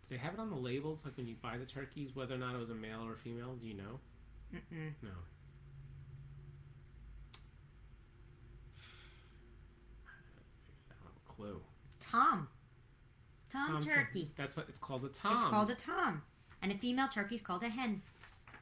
[0.10, 2.38] Do they have it on the labels, like when you buy the turkeys, whether or
[2.38, 3.56] not it was a male or a female?
[3.62, 4.00] Do you know?
[4.54, 4.92] Mm-mm.
[5.02, 5.10] No.
[10.90, 11.60] I don't have a clue.
[12.00, 12.48] Tom.
[13.52, 14.32] Tom, Tom turkey.
[14.36, 15.06] That's what it's called.
[15.06, 15.36] A tom.
[15.36, 16.22] It's called a tom.
[16.62, 18.02] And a female turkey is called a hen.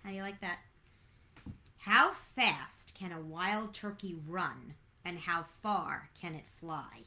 [0.03, 0.59] How do you like that?
[1.77, 4.73] How fast can a wild turkey run?
[5.03, 7.01] And how far can it fly?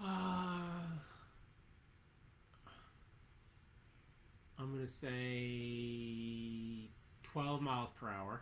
[0.00, 0.04] Uh,
[4.58, 6.88] I'm gonna say
[7.22, 8.40] 12 miles per hour,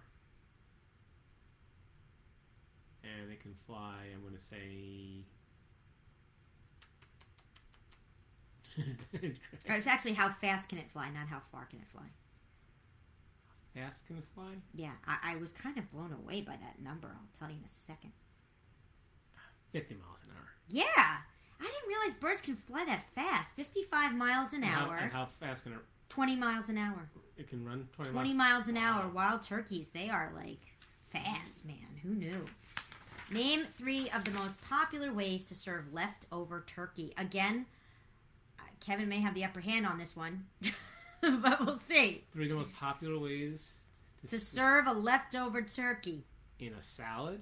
[3.04, 4.04] and it can fly.
[4.14, 5.24] I'm gonna say.
[8.64, 8.65] Or
[9.64, 12.02] It's actually how fast can it fly, not how far can it fly.
[13.74, 14.52] How Fast can it fly?
[14.74, 17.08] Yeah, I, I was kind of blown away by that number.
[17.08, 18.12] I'll tell you in a second.
[19.72, 20.48] 50 miles an hour.
[20.68, 20.84] Yeah,
[21.60, 23.50] I didn't realize birds can fly that fast.
[23.56, 25.78] 55 miles an And how- hour, and how fast can it?
[26.08, 27.08] 20 miles an hour.
[27.36, 28.36] It can run 20, 20 miles.
[28.66, 29.08] miles an hour.
[29.08, 30.60] Wild turkeys, they are like
[31.10, 31.76] fast, man.
[32.02, 32.44] Who knew?
[33.30, 37.12] Name three of the most popular ways to serve leftover turkey.
[37.18, 37.66] Again,
[38.80, 40.44] Kevin may have the upper hand on this one,
[41.20, 42.24] but we'll see.
[42.32, 43.72] Three of the most popular ways
[44.22, 46.24] to, To serve a leftover turkey.
[46.58, 47.40] in a salad.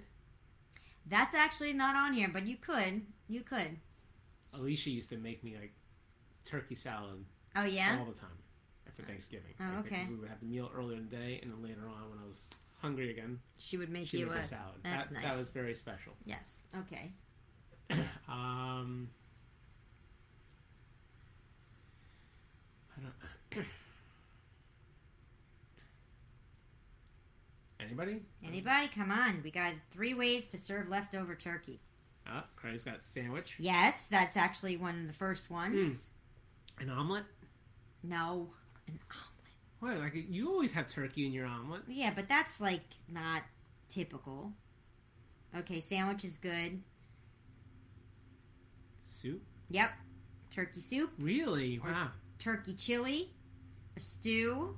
[1.07, 3.03] That's actually not on here, but you could.
[3.29, 3.77] You could.
[4.55, 5.73] Alicia used to make me like
[6.45, 7.25] turkey salad
[7.57, 7.99] Oh, yeah?
[7.99, 8.31] all the time
[8.97, 9.55] for Thanksgiving.
[9.61, 10.07] Oh, okay.
[10.09, 12.27] We would have the meal earlier in the day, and then later on, when I
[12.27, 12.49] was
[12.81, 14.41] hungry again, She would make she you would a.
[14.41, 14.75] a salad.
[14.85, 15.25] That's that, nice.
[15.25, 16.13] that was very special.
[16.25, 16.57] Yes.
[16.79, 17.13] Okay.
[18.29, 19.09] Um,
[22.94, 22.94] I don't.
[27.81, 28.23] Anybody?
[28.47, 28.89] Anybody?
[28.95, 29.41] Come on.
[29.45, 31.81] We got three ways to serve leftover turkey.
[32.27, 36.09] Oh, Craig's got sandwich, Yes, that's actually one of the first ones.
[36.79, 36.85] Hmm.
[36.85, 37.25] an omelet.
[38.03, 38.49] No.
[38.89, 39.31] An omelet.
[39.81, 39.99] What?
[39.99, 41.83] Like you always have turkey in your omelet.
[41.87, 42.81] Yeah, but that's like
[43.13, 43.43] not
[43.91, 44.53] typical.
[45.55, 46.81] Okay, sandwich is good.
[49.05, 49.43] Soup.
[49.69, 49.91] Yep.
[50.51, 51.79] Turkey soup, Really?
[51.85, 52.09] Or- Wow.
[52.39, 53.31] Turkey chili,
[53.97, 54.77] a stew,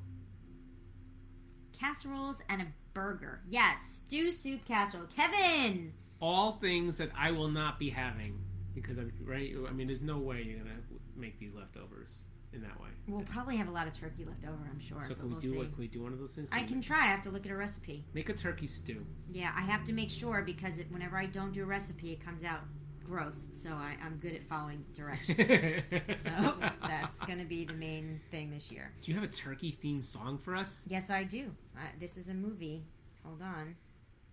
[1.78, 3.40] casseroles, and a burger.
[3.48, 5.06] Yes, stew, soup, casserole.
[5.14, 5.92] Kevin!
[6.20, 8.38] All things that I will not be having
[8.74, 9.52] because I'm right.
[9.68, 10.76] I mean, there's no way you're gonna
[11.16, 12.88] make these leftovers in that way.
[13.06, 15.00] We'll probably have a lot of turkey left over, I'm sure.
[15.02, 15.70] So but can we we'll do?
[15.70, 16.48] Can we do one of those things?
[16.52, 17.04] I we can try.
[17.04, 18.04] I have to look at a recipe.
[18.14, 19.04] make a turkey stew.
[19.30, 22.24] Yeah, I have to make sure because it, whenever I don't do a recipe, it
[22.24, 22.60] comes out
[23.06, 23.46] gross.
[23.52, 25.38] So I, I'm good at following directions.
[26.22, 28.92] so that's going to be the main thing this year.
[29.02, 30.82] Do you have a turkey themed song for us?
[30.86, 31.50] Yes, I do.
[31.76, 32.84] Uh, this is a movie.
[33.24, 33.76] Hold on.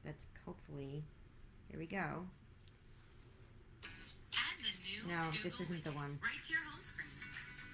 [0.03, 1.03] That's hopefully.
[1.69, 2.25] Here we go.
[4.33, 6.19] Add the new No, Google this isn't the one.
[6.21, 7.07] Right to your home screen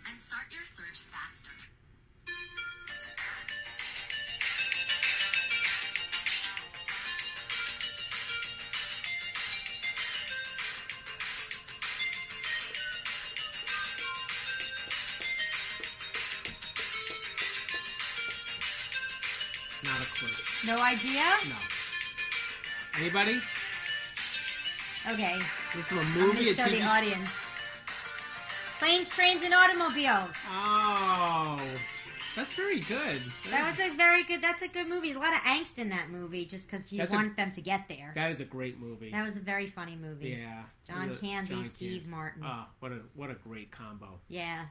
[0.10, 1.69] and start your search faster.
[20.66, 21.24] No idea?
[21.47, 21.55] No.
[22.99, 23.39] Anybody?
[25.10, 25.38] Okay.
[25.76, 26.49] This is a I'm movie.
[26.49, 27.30] a to show TV the audience.
[28.80, 30.36] Planes, trains, and automobiles.
[30.49, 31.60] Oh,
[32.36, 33.22] that's very good.
[33.49, 34.41] That was a very good.
[34.41, 35.12] That's a good movie.
[35.12, 37.62] A lot of angst in that movie, just because you That's a- want them to
[37.62, 38.12] get there.
[38.16, 39.12] That is a great movie.
[39.12, 40.30] That was a very funny movie.
[40.41, 40.64] yeah.
[40.88, 42.10] John a- Candy, John Steve Candy.
[42.10, 42.43] Martin.
[42.45, 44.20] Oh, what a what a great combo.
[44.28, 44.66] yeah.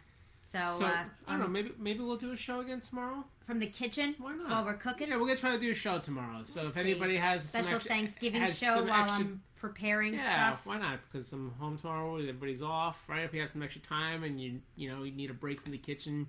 [0.48, 1.44] So, So uh, I don't know.
[1.44, 3.22] um, Maybe maybe we'll do a show again tomorrow.
[3.46, 4.48] from the kitchen Why not?
[4.50, 5.08] while we're cooking.
[5.08, 6.40] Yeah, we're gonna try to do a show tomorrow.
[6.44, 6.80] So We'll if see.
[6.80, 10.64] anybody has Special extra- Thanksgiving has show while extra- I'm preparing yeah, stuff.
[10.64, 11.00] why not?
[11.12, 12.16] Because I'm home tomorrow.
[12.16, 13.24] Everybody's off, right?
[13.24, 15.72] If you have some extra time and you you know you need a break from
[15.72, 16.26] the kitchen, you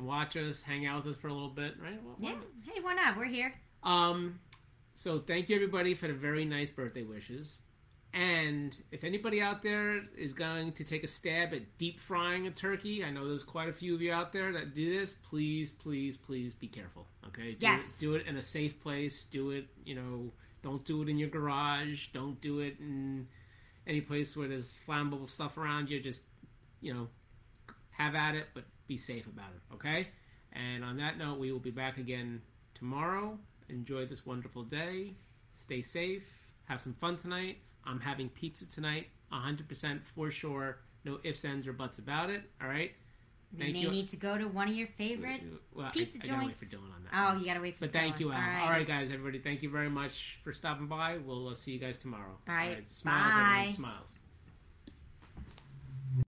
[0.00, 2.00] can watch us, hang out with us for a little bit, right?
[2.04, 2.34] Well, Yeah.
[2.34, 2.44] not?
[2.72, 3.16] Hey, why not?
[3.16, 3.52] We're here.
[3.82, 4.38] Um,
[4.94, 7.58] so thank you everybody for the very nice birthday wishes.
[8.12, 12.50] And if anybody out there is going to take a stab at deep frying a
[12.50, 15.12] turkey, I know there's quite a few of you out there that do this.
[15.12, 17.06] Please, please, please be careful.
[17.26, 17.52] Okay?
[17.52, 17.96] Do Yes.
[17.96, 19.24] It, do it in a safe place.
[19.24, 20.32] Do it, you know,
[20.62, 22.06] don't do it in your garage.
[22.14, 23.28] Don't do it in
[23.86, 26.00] any place where there's flammable stuff around you.
[26.00, 26.22] Just,
[26.80, 27.08] you know,
[27.90, 29.74] have at it, but be safe about it.
[29.74, 30.08] Okay?
[30.52, 32.40] And on that note, we will be back again
[32.74, 33.38] tomorrow.
[33.68, 35.12] Enjoy this wonderful day.
[35.54, 36.24] Stay safe.
[36.64, 37.58] Have some fun tonight.
[37.86, 40.78] I'm having pizza tonight, 100% for sure.
[41.04, 42.42] No ifs, ands, or buts about it.
[42.60, 42.92] All right?
[43.52, 43.90] You Thank may you.
[43.90, 45.40] need to go to one of your favorite.
[45.72, 46.58] Well, pizza I, I gotta wait joints.
[46.58, 47.10] for Dylan on that.
[47.14, 47.40] Oh, one.
[47.40, 47.86] you gotta wait for.
[47.86, 48.40] But thank you, Al.
[48.40, 48.62] All right.
[48.62, 51.18] All right, guys, everybody, thank you very much for stopping by.
[51.18, 52.36] We'll uh, see you guys tomorrow.
[52.48, 53.50] All right, Smiles, bye.
[53.52, 53.74] everyone.
[53.74, 54.18] Smiles.